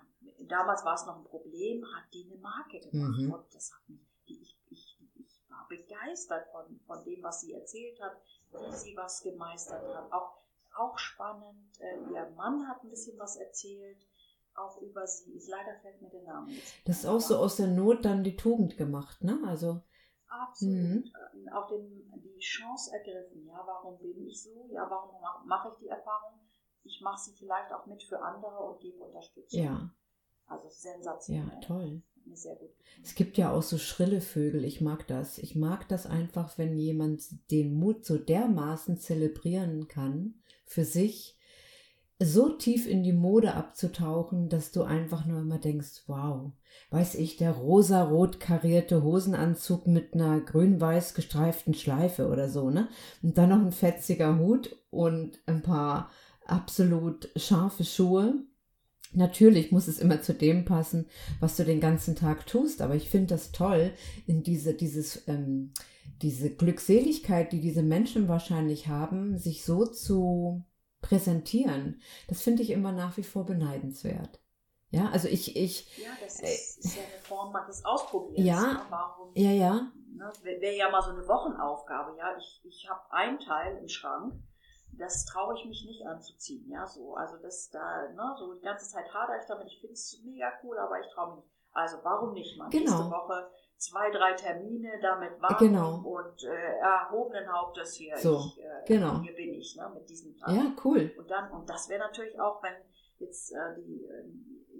damals 0.48 0.86
war 0.86 0.93
es 0.93 1.06
noch 1.06 1.17
ein 1.17 1.26
Problem, 1.26 1.84
hat 1.93 2.06
die 2.13 2.32
eine 2.32 2.39
Marke 2.39 2.80
gemacht. 2.80 3.19
Mhm. 3.19 3.34
Und 3.34 3.54
das 3.54 3.74
hat 3.74 3.89
mich, 3.89 4.00
die, 4.30 4.41
ich, 4.41 4.58
ich, 4.69 4.98
ich 5.15 5.43
war 5.50 5.67
begeistert 5.67 6.48
von, 6.54 6.80
von 6.88 7.04
dem, 7.04 7.22
was 7.22 7.41
sie 7.41 7.52
erzählt 7.52 8.00
hat, 8.00 8.15
wie 8.54 8.76
sie 8.78 8.95
was 8.95 9.22
gemeistert 9.24 9.84
hat. 9.93 10.10
Auch, 10.13 10.38
auch 10.78 10.98
spannend. 10.98 11.82
Äh, 11.82 11.98
ihr 12.13 12.30
Mann 12.38 12.65
hat 12.69 12.82
ein 12.82 12.89
bisschen 12.89 13.19
was 13.19 13.36
erzählt 13.36 14.09
auch 14.60 14.82
über 14.82 15.06
sie 15.08 15.32
ist. 15.34 15.50
Leider 15.50 15.76
fällt 15.82 16.02
mir 16.02 16.10
der 16.10 16.24
Name 16.24 16.48
nicht. 16.48 16.88
Das 16.88 17.00
ist 17.00 17.06
auch 17.06 17.19
so 17.19 17.38
aus 17.38 17.56
der 17.56 17.67
Not 17.67 18.06
dann 18.06 18.24
die 18.24 18.36
Tugend 18.36 18.78
gemacht, 18.78 19.24
ne? 19.24 19.39
Also. 19.45 19.82
Absolut. 20.28 20.76
Mhm. 20.76 21.12
Äh, 21.48 21.52
auch 21.52 21.67
den, 21.67 22.12
die 22.24 22.39
Chance 22.39 22.91
ergriffen. 22.93 23.48
Ja, 23.48 23.63
warum 23.65 23.98
bin 24.00 24.28
ich 24.28 24.43
so? 24.43 24.69
Ja, 24.72 24.88
warum 24.89 25.15
mache 25.48 25.69
ich 25.69 25.80
die 25.80 25.88
Erfahrung? 25.88 26.39
Ich 26.84 27.02
mache 27.02 27.19
sie 27.19 27.34
vielleicht 27.34 27.72
auch 27.74 27.86
mit 27.88 28.04
für 28.04 28.22
andere 28.22 28.58
und 28.60 28.80
gebe 28.80 29.04
Unterstützung. 29.04 29.63
Ja. 29.63 29.89
Also 30.45 30.69
sensationell. 30.69 31.45
Ja, 31.45 31.60
toll. 31.62 32.02
Mir 32.26 32.36
sehr 32.36 32.56
gut. 32.56 32.72
Es 33.04 33.15
gibt 33.15 33.38
ja 33.38 33.52
auch 33.52 33.63
so 33.63 33.78
schrille 33.78 34.22
Vögel. 34.22 34.63
Ich 34.65 34.82
mag 34.82 35.08
das. 35.08 35.38
Ich 35.38 35.56
mag 35.56 35.88
das 35.88 36.06
einfach, 36.06 36.58
wenn 36.58 36.78
jemand 36.78 37.50
den 37.52 37.74
Mut 37.74 38.06
so 38.06 38.17
dermaßen 38.17 38.98
zelebrieren 38.98 39.88
kann 39.88 40.36
für 40.65 40.86
sich, 40.86 41.38
so 42.21 42.49
tief 42.49 42.86
in 42.86 43.03
die 43.03 43.13
Mode 43.13 43.53
abzutauchen, 43.53 44.49
dass 44.49 44.73
du 44.73 44.84
einfach 44.84 45.25
nur 45.25 45.39
immer 45.39 45.58
denkst, 45.58 46.03
wow, 46.08 46.51
weiß 46.91 47.15
ich, 47.15 47.38
der 47.38 47.51
rosa-rot 47.51 48.41
karierte 48.41 49.03
Hosenanzug 49.03 49.88
mit 49.88 50.13
einer 50.13 50.41
grün-weiß 50.41 51.13
gestreiften 51.13 51.73
Schleife 51.73 52.27
oder 52.27 52.49
so, 52.49 52.69
ne? 52.69 52.89
Und 53.23 53.38
dann 53.38 53.49
noch 53.49 53.60
ein 53.60 53.71
fetziger 53.71 54.38
Hut 54.38 54.75
und 54.89 55.39
ein 55.45 55.62
paar 55.62 56.10
absolut 56.45 57.29
scharfe 57.38 57.86
Schuhe. 57.86 58.34
Natürlich 59.13 59.71
muss 59.71 59.88
es 59.88 59.99
immer 59.99 60.21
zu 60.21 60.34
dem 60.34 60.65
passen, 60.65 61.05
was 61.39 61.55
du 61.55 61.63
den 61.63 61.79
ganzen 61.79 62.15
Tag 62.15 62.45
tust, 62.45 62.82
aber 62.82 62.95
ich 62.95 63.10
finde 63.10 63.27
das 63.27 63.53
toll, 63.53 63.91
in 64.27 64.43
diese, 64.43 64.73
dieses, 64.73 65.23
ähm, 65.27 65.71
diese 66.21 66.53
Glückseligkeit, 66.53 67.53
die 67.53 67.62
diese 67.62 67.82
Menschen 67.82 68.27
wahrscheinlich 68.27 68.89
haben, 68.89 69.38
sich 69.38 69.63
so 69.63 69.86
zu 69.86 70.65
präsentieren. 71.10 72.02
Das 72.28 72.41
finde 72.41 72.62
ich 72.62 72.69
immer 72.69 72.91
nach 72.91 73.17
wie 73.17 73.24
vor 73.24 73.45
beneidenswert. 73.45 74.39
Ja, 74.91 75.10
also 75.10 75.28
ich, 75.28 75.56
ich. 75.56 75.98
Ja, 75.98 76.12
das 76.22 76.36
ist, 76.36 76.43
äh, 76.43 76.80
ist 76.88 76.95
ja 76.95 77.04
eine 77.04 77.22
Form 77.22 77.56
des 77.67 77.84
Ausprobierens. 77.86 78.45
Ja, 78.45 78.62
ne? 78.62 78.82
Warum, 78.89 79.32
ja, 79.36 79.52
ja. 79.52 79.91
Ne, 80.15 80.32
Wäre 80.43 80.76
ja 80.76 80.89
mal 80.89 81.02
so 81.02 81.12
eine 81.12 81.28
Wochenaufgabe, 81.28 82.17
ja. 82.17 82.36
Ich, 82.38 82.62
ich 82.63 82.89
habe 82.89 83.02
ein 83.12 83.39
Teil 83.39 83.78
im 83.78 83.88
Schrank, 83.88 84.34
das 84.93 85.26
traue 85.26 85.56
ich 85.58 85.65
mich 85.65 85.86
nicht 85.86 86.06
anzuziehen, 86.06 86.69
ja, 86.69 86.88
so. 86.88 87.15
Also 87.15 87.38
das 87.38 87.69
da, 87.69 88.10
ne, 88.10 88.36
so 88.38 88.56
die 88.56 88.65
ganze 88.65 88.89
Zeit 88.89 89.13
hadere 89.13 89.38
ich 89.39 89.45
damit, 89.48 89.67
ich 89.67 89.80
finde 89.80 89.93
es 89.93 90.22
mega 90.26 90.52
cool, 90.63 90.78
aber 90.78 91.00
ich 91.00 91.08
traue 91.13 91.36
mich 91.36 91.45
nicht. 91.45 91.56
Also 91.72 91.98
warum 92.04 92.34
nicht 92.34 92.58
mal 92.58 92.69
genau. 92.69 92.91
nächste 92.91 93.12
Woche 93.12 93.52
zwei, 93.80 94.12
drei 94.12 94.34
Termine 94.34 95.00
damit 95.02 95.42
warten 95.42 95.70
genau. 95.70 96.02
und 96.04 96.44
äh, 96.44 96.78
erhobenen 96.80 97.52
Hauptes 97.52 97.96
hier, 97.96 98.18
so, 98.18 98.38
ich, 98.38 98.60
äh, 98.63 98.86
genau. 98.86 99.22
hier 99.22 99.34
bin 99.34 99.54
ich, 99.54 99.76
ne, 99.76 99.89
mit 99.94 100.08
diesem 100.10 100.36
Tag. 100.38 100.52
Ja, 100.52 100.74
cool. 100.84 101.12
Und 101.18 101.32
dann, 101.32 101.50
und 101.52 101.70
das 101.70 101.89
wäre 101.89 102.00
natürlich 102.00 102.39
auch, 102.39 102.62
wenn 102.62 102.76
jetzt 103.20 103.52
äh, 103.52 103.76
die 103.78 104.06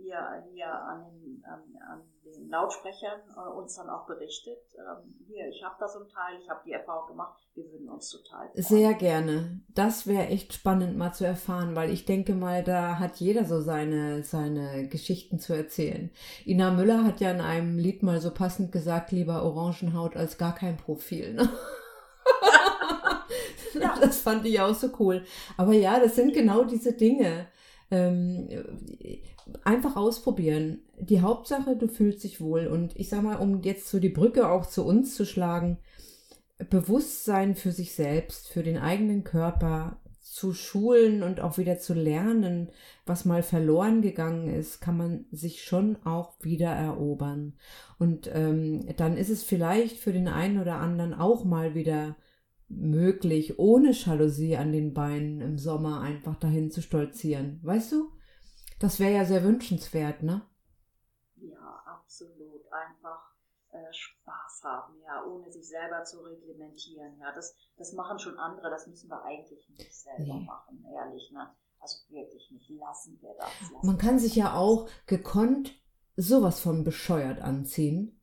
hier, 0.02 0.44
hier 0.52 0.72
an 0.72 1.06
den, 1.12 1.44
an, 1.46 1.62
an 1.92 2.02
den 2.26 2.50
Lautsprechern 2.50 3.20
äh, 3.36 3.58
uns 3.58 3.76
dann 3.76 3.90
auch 3.90 4.06
berichtet, 4.06 4.60
ähm, 4.78 5.16
hier, 5.28 5.48
ich 5.48 5.64
habe 5.64 5.76
da 5.80 5.88
so 5.88 6.00
ein 6.00 6.10
Teil, 6.10 6.40
ich 6.42 6.50
habe 6.50 6.62
die 6.66 6.72
Erfahrung 6.72 7.08
gemacht, 7.08 7.40
wir 7.56 7.72
würden 7.72 7.90
uns 7.90 8.10
total 8.10 8.50
freuen. 8.50 8.64
Sehr 8.64 8.94
gerne. 8.94 9.62
Das 9.70 10.08
wäre 10.08 10.28
echt 10.28 10.54
spannend 10.54 10.98
mal 10.98 11.14
zu 11.14 11.26
erfahren, 11.26 11.76
weil 11.76 11.90
ich 11.92 12.06
denke 12.06 12.34
mal, 12.34 12.64
da 12.64 13.00
hat 13.00 13.18
jeder 13.18 13.46
so 13.46 13.62
seine, 13.62 14.24
seine 14.24 14.88
Geschichten 14.88 15.40
zu 15.40 15.54
erzählen. 15.54 16.12
Ina 16.46 16.72
Müller 16.72 17.04
hat 17.04 17.20
ja 17.20 17.32
in 17.32 17.42
einem 17.42 17.78
Lied 17.78 18.04
mal 18.04 18.22
so 18.22 18.32
passend 18.32 18.72
gesagt, 18.72 19.12
lieber 19.12 19.44
Orangenhaut 19.44 20.16
als 20.16 20.38
gar 20.38 20.56
kein 20.56 20.78
Profil. 20.78 21.34
Ne? 21.34 21.50
ja. 23.80 23.96
Das 24.00 24.20
fand 24.22 24.46
ich 24.46 24.60
auch 24.60 24.76
so 24.76 24.90
cool. 25.00 25.24
Aber 25.58 25.74
ja, 25.74 26.00
das 26.00 26.16
sind 26.16 26.34
genau 26.34 26.64
diese 26.64 26.94
Dinge. 26.94 27.48
Ähm, 27.91 28.47
einfach 29.63 29.95
ausprobieren. 29.95 30.80
Die 30.99 31.21
Hauptsache, 31.21 31.75
du 31.75 31.88
fühlst 31.88 32.23
dich 32.23 32.39
wohl. 32.39 32.67
Und 32.67 32.95
ich 32.95 33.10
sag 33.10 33.23
mal, 33.23 33.38
um 33.38 33.62
jetzt 33.62 33.89
so 33.89 33.99
die 33.99 34.10
Brücke 34.10 34.49
auch 34.49 34.65
zu 34.65 34.86
uns 34.86 35.15
zu 35.15 35.25
schlagen, 35.25 35.80
Bewusstsein 36.69 37.56
für 37.56 37.71
sich 37.71 37.93
selbst, 37.93 38.49
für 38.49 38.63
den 38.63 38.78
eigenen 38.78 39.23
Körper 39.23 39.99
zu 40.21 40.54
schulen 40.54 41.23
und 41.23 41.41
auch 41.41 41.58
wieder 41.58 41.80
zu 41.80 41.93
lernen, 41.93 42.69
was 43.06 43.25
mal 43.25 43.43
verloren 43.43 44.02
gegangen 44.02 44.47
ist, 44.47 44.80
kann 44.80 44.95
man 44.95 45.25
sich 45.32 45.63
schon 45.63 45.97
auch 46.06 46.34
wieder 46.41 46.69
erobern. 46.69 47.54
Und 47.97 48.30
ähm, 48.34 48.86
dann 48.97 49.17
ist 49.17 49.30
es 49.30 49.43
vielleicht 49.43 49.97
für 49.97 50.13
den 50.13 50.28
einen 50.28 50.60
oder 50.62 50.75
anderen 50.75 51.13
auch 51.13 51.45
mal 51.45 51.73
wieder 51.75 52.15
möglich, 52.70 53.60
ohne 53.60 53.92
Jalousie 53.92 54.58
an 54.58 54.72
den 54.72 54.94
Beinen 54.94 55.42
im 55.42 55.58
Sommer 55.58 56.02
einfach 56.02 56.36
dahin 56.38 56.72
zu 56.72 56.82
stolzieren. 56.82 57.60
Weißt 57.64 57.92
du? 57.92 58.12
Das 58.80 59.00
wäre 59.00 59.14
ja 59.14 59.26
sehr 59.26 59.44
wünschenswert, 59.44 60.24
ne? 60.24 60.44
Ja, 61.36 61.84
absolut. 61.86 62.62
Einfach 62.72 63.34
äh, 63.72 63.92
Spaß 63.94 64.62
haben, 64.64 64.94
ja, 65.04 65.24
ohne 65.26 65.52
sich 65.52 65.68
selber 65.68 66.04
zu 66.04 66.20
reglementieren. 66.22 67.18
Ja, 67.20 67.32
das, 67.34 67.56
das 67.78 67.94
machen 67.94 68.20
schon 68.20 68.38
andere, 68.38 68.70
das 68.70 68.88
müssen 68.88 69.10
wir 69.10 69.24
eigentlich 69.24 69.68
nicht 69.70 69.94
selber 69.96 70.40
Nee. 70.40 70.46
machen, 70.46 70.86
ehrlich, 70.94 71.32
ne? 71.32 71.50
Also 71.80 71.98
wirklich 72.10 72.52
nicht. 72.52 72.70
Lassen 72.70 73.18
wir 73.22 73.34
das. 73.40 73.72
Lassen 73.72 73.88
Man 73.88 73.98
kann 73.98 74.16
wir 74.16 74.20
sich 74.20 74.34
das. 74.34 74.38
ja 74.38 74.54
auch 74.56 74.90
gekonnt 75.08 75.76
sowas 76.16 76.60
von 76.60 76.84
bescheuert 76.84 77.40
anziehen. 77.42 78.20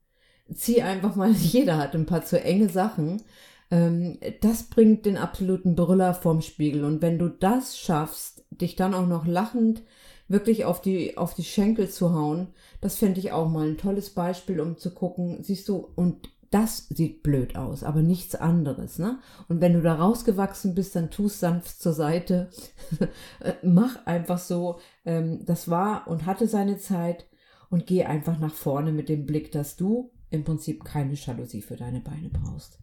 Zieh 0.54 0.82
einfach 0.82 1.16
mal, 1.16 1.30
jeder 1.32 1.78
hat 1.78 1.94
ein 1.94 2.06
paar 2.06 2.22
zu 2.24 2.40
enge 2.40 2.68
Sachen. 2.68 3.22
Ähm, 3.70 4.18
das 4.40 4.64
bringt 4.64 5.06
den 5.06 5.16
absoluten 5.16 5.74
Brüller 5.74 6.14
vorm 6.14 6.40
Spiegel. 6.40 6.84
Und 6.84 7.02
wenn 7.02 7.18
du 7.18 7.28
das 7.28 7.78
schaffst, 7.78 8.44
dich 8.50 8.76
dann 8.76 8.94
auch 8.94 9.06
noch 9.06 9.26
lachend 9.26 9.82
wirklich 10.28 10.64
auf 10.64 10.80
die, 10.80 11.16
auf 11.16 11.34
die 11.34 11.44
Schenkel 11.44 11.88
zu 11.88 12.12
hauen, 12.12 12.48
das 12.80 12.96
fände 12.96 13.20
ich 13.20 13.32
auch 13.32 13.48
mal 13.48 13.68
ein 13.68 13.78
tolles 13.78 14.10
Beispiel, 14.10 14.60
um 14.60 14.76
zu 14.76 14.92
gucken, 14.92 15.42
siehst 15.42 15.68
du, 15.68 15.88
und 15.94 16.28
das 16.50 16.88
sieht 16.88 17.22
blöd 17.22 17.56
aus, 17.56 17.82
aber 17.82 18.02
nichts 18.02 18.34
anderes, 18.34 18.98
ne? 18.98 19.18
Und 19.48 19.60
wenn 19.60 19.72
du 19.72 19.82
da 19.82 19.96
rausgewachsen 19.96 20.74
bist, 20.74 20.94
dann 20.94 21.10
tust 21.10 21.40
sanft 21.40 21.80
zur 21.80 21.92
Seite. 21.92 22.50
Mach 23.62 24.06
einfach 24.06 24.38
so, 24.38 24.78
ähm, 25.04 25.44
das 25.44 25.68
war 25.68 26.06
und 26.08 26.24
hatte 26.24 26.46
seine 26.46 26.78
Zeit 26.78 27.26
und 27.68 27.86
geh 27.86 28.04
einfach 28.04 28.38
nach 28.38 28.54
vorne 28.54 28.92
mit 28.92 29.08
dem 29.08 29.26
Blick, 29.26 29.52
dass 29.52 29.76
du 29.76 30.12
im 30.30 30.44
Prinzip 30.44 30.84
keine 30.84 31.14
Jalousie 31.14 31.62
für 31.62 31.76
deine 31.76 32.00
Beine 32.00 32.30
brauchst. 32.30 32.78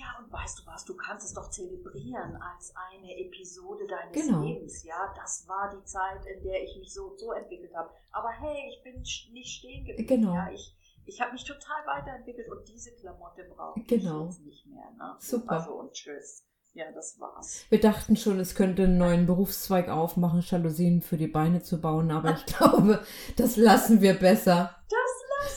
Ja, 0.00 0.18
und 0.18 0.32
weißt 0.32 0.58
du 0.60 0.66
was, 0.66 0.84
du 0.86 0.96
kannst 0.96 1.26
es 1.26 1.34
doch 1.34 1.50
zelebrieren 1.50 2.36
als 2.36 2.72
eine 2.90 3.18
Episode 3.18 3.86
deines 3.86 4.26
Genau. 4.26 4.42
Lebens. 4.42 4.82
Ja, 4.84 5.12
das 5.14 5.46
war 5.46 5.70
die 5.76 5.84
Zeit, 5.84 6.24
in 6.26 6.42
der 6.42 6.62
ich 6.62 6.76
mich 6.78 6.92
so 6.94 7.08
und 7.08 7.18
so 7.20 7.32
entwickelt 7.32 7.74
habe. 7.74 7.90
Aber 8.10 8.30
hey, 8.30 8.56
ich 8.70 8.82
bin 8.82 9.00
nicht 9.00 9.58
stehen 9.58 9.84
geblieben. 9.84 10.08
Genau. 10.08 10.34
Ja, 10.34 10.50
ich 10.50 10.74
ich 11.06 11.20
habe 11.20 11.32
mich 11.32 11.44
total 11.44 11.84
weiterentwickelt 11.86 12.48
und 12.50 12.68
diese 12.68 12.92
Klamotte 12.92 13.42
brauche 13.44 13.80
ich 13.80 13.86
Genau. 13.86 14.26
jetzt 14.26 14.40
nicht 14.42 14.64
mehr. 14.66 14.90
Ne? 14.96 15.16
Super. 15.18 15.52
Also 15.52 15.72
und 15.72 15.92
tschüss. 15.92 16.46
Ja, 16.72 16.84
das 16.92 17.18
war's. 17.18 17.64
Wir 17.68 17.80
dachten 17.80 18.14
schon, 18.16 18.38
es 18.38 18.54
könnte 18.54 18.84
einen 18.84 18.96
neuen 18.98 19.26
Berufszweig 19.26 19.88
aufmachen, 19.88 20.40
Jalousien 20.40 21.02
für 21.02 21.16
die 21.16 21.26
Beine 21.26 21.62
zu 21.62 21.80
bauen, 21.80 22.10
aber 22.12 22.32
ich 22.34 22.46
glaube, 22.56 23.04
das 23.36 23.56
lassen 23.56 24.00
wir 24.02 24.14
besser. 24.14 24.76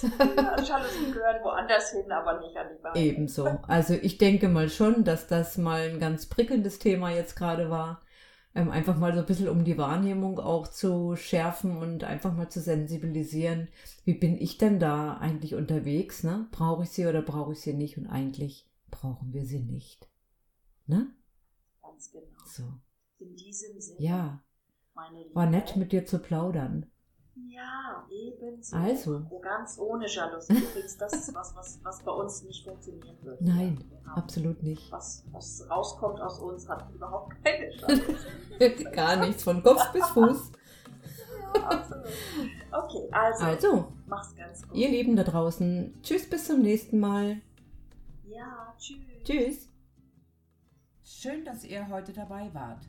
Ja, 0.03 0.61
Jalousien 0.61 1.11
gehören 1.11 1.43
woanders 1.43 1.91
hin, 1.91 2.11
aber 2.11 2.39
nicht 2.39 2.55
an 2.55 2.67
die 2.75 2.81
Beine. 2.81 2.99
Ebenso. 2.99 3.45
Also 3.67 3.93
ich 3.93 4.17
denke 4.17 4.49
mal 4.49 4.69
schon, 4.69 5.03
dass 5.03 5.27
das 5.27 5.57
mal 5.57 5.89
ein 5.89 5.99
ganz 5.99 6.25
prickelndes 6.27 6.79
Thema 6.79 7.11
jetzt 7.11 7.35
gerade 7.35 7.69
war. 7.69 8.01
Ähm, 8.55 8.69
einfach 8.69 8.97
mal 8.97 9.13
so 9.13 9.19
ein 9.19 9.25
bisschen 9.25 9.49
um 9.49 9.63
die 9.63 9.77
Wahrnehmung 9.79 10.39
auch 10.39 10.67
zu 10.67 11.15
schärfen 11.15 11.77
und 11.77 12.03
einfach 12.03 12.33
mal 12.33 12.49
zu 12.49 12.61
sensibilisieren. 12.61 13.67
Wie 14.05 14.13
bin 14.13 14.37
ich 14.37 14.57
denn 14.57 14.79
da 14.79 15.17
eigentlich 15.17 15.55
unterwegs? 15.55 16.23
Ne? 16.23 16.47
Brauche 16.51 16.83
ich 16.83 16.89
sie 16.89 17.07
oder 17.07 17.23
brauche 17.23 17.53
ich 17.53 17.61
sie 17.61 17.73
nicht? 17.73 17.97
Und 17.97 18.07
eigentlich 18.07 18.69
brauchen 18.91 19.33
wir 19.33 19.45
sie 19.45 19.59
nicht. 19.59 20.07
Ne? 20.85 21.07
Ganz 21.81 22.11
genau. 22.11 22.45
So. 22.45 22.63
In 23.17 23.35
diesem 23.35 23.79
Sinne, 23.79 23.99
Ja, 23.99 24.43
war 25.33 25.45
nett 25.47 25.75
mit 25.75 25.91
dir 25.91 26.05
zu 26.05 26.19
plaudern. 26.19 26.91
Ja, 27.35 28.05
ebenso. 28.11 28.75
Also. 28.75 29.25
Ganz 29.41 29.77
ohne 29.79 30.07
Jalousie. 30.07 30.53
Übrigens, 30.53 30.97
das 30.97 31.13
ist 31.13 31.33
was, 31.35 31.55
was, 31.55 31.79
was 31.83 32.03
bei 32.03 32.11
uns 32.11 32.43
nicht 32.43 32.63
funktionieren 32.63 33.17
würde. 33.21 33.43
Nein, 33.43 33.83
Wir 33.89 34.05
haben- 34.11 34.21
absolut 34.21 34.61
nicht. 34.61 34.91
Was, 34.91 35.25
was 35.31 35.67
rauskommt 35.69 36.21
aus 36.21 36.39
uns, 36.39 36.67
hat 36.69 36.91
überhaupt 36.93 37.33
keine 37.43 37.73
Jalousie. 38.59 38.83
Gar 38.91 39.15
nichts, 39.25 39.43
von 39.43 39.63
Kopf 39.63 39.91
bis 39.91 40.05
Fuß. 40.09 40.51
ja, 41.55 41.61
absolut. 41.63 42.05
Okay, 42.71 43.07
also, 43.11 43.43
Also, 43.45 43.93
mach's 44.07 44.35
ganz 44.35 44.67
gut. 44.67 44.75
ihr 44.77 44.89
Lieben 44.89 45.15
da 45.15 45.23
draußen, 45.23 45.99
tschüss, 46.03 46.29
bis 46.29 46.45
zum 46.47 46.61
nächsten 46.61 46.99
Mal. 46.99 47.41
Ja, 48.25 48.73
tschüss. 48.77 48.97
Tschüss. 49.23 49.69
Schön, 51.03 51.45
dass 51.45 51.63
ihr 51.63 51.87
heute 51.89 52.13
dabei 52.13 52.53
wart. 52.53 52.87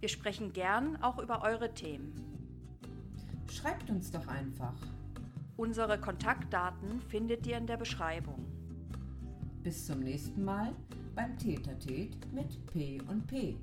Wir 0.00 0.08
sprechen 0.08 0.52
gern 0.52 1.02
auch 1.02 1.18
über 1.18 1.42
eure 1.42 1.72
Themen. 1.74 2.39
Schreibt 3.50 3.90
uns 3.90 4.12
doch 4.12 4.28
einfach. 4.28 4.76
Unsere 5.56 6.00
Kontaktdaten 6.00 7.00
findet 7.00 7.46
ihr 7.48 7.58
in 7.58 7.66
der 7.66 7.76
Beschreibung. 7.76 8.46
Bis 9.64 9.86
zum 9.86 10.00
nächsten 10.00 10.44
Mal 10.44 10.72
beim 11.16 11.36
Tätertät 11.36 12.16
mit 12.32 12.64
P 12.66 13.00
und 13.08 13.26
P. 13.26 13.56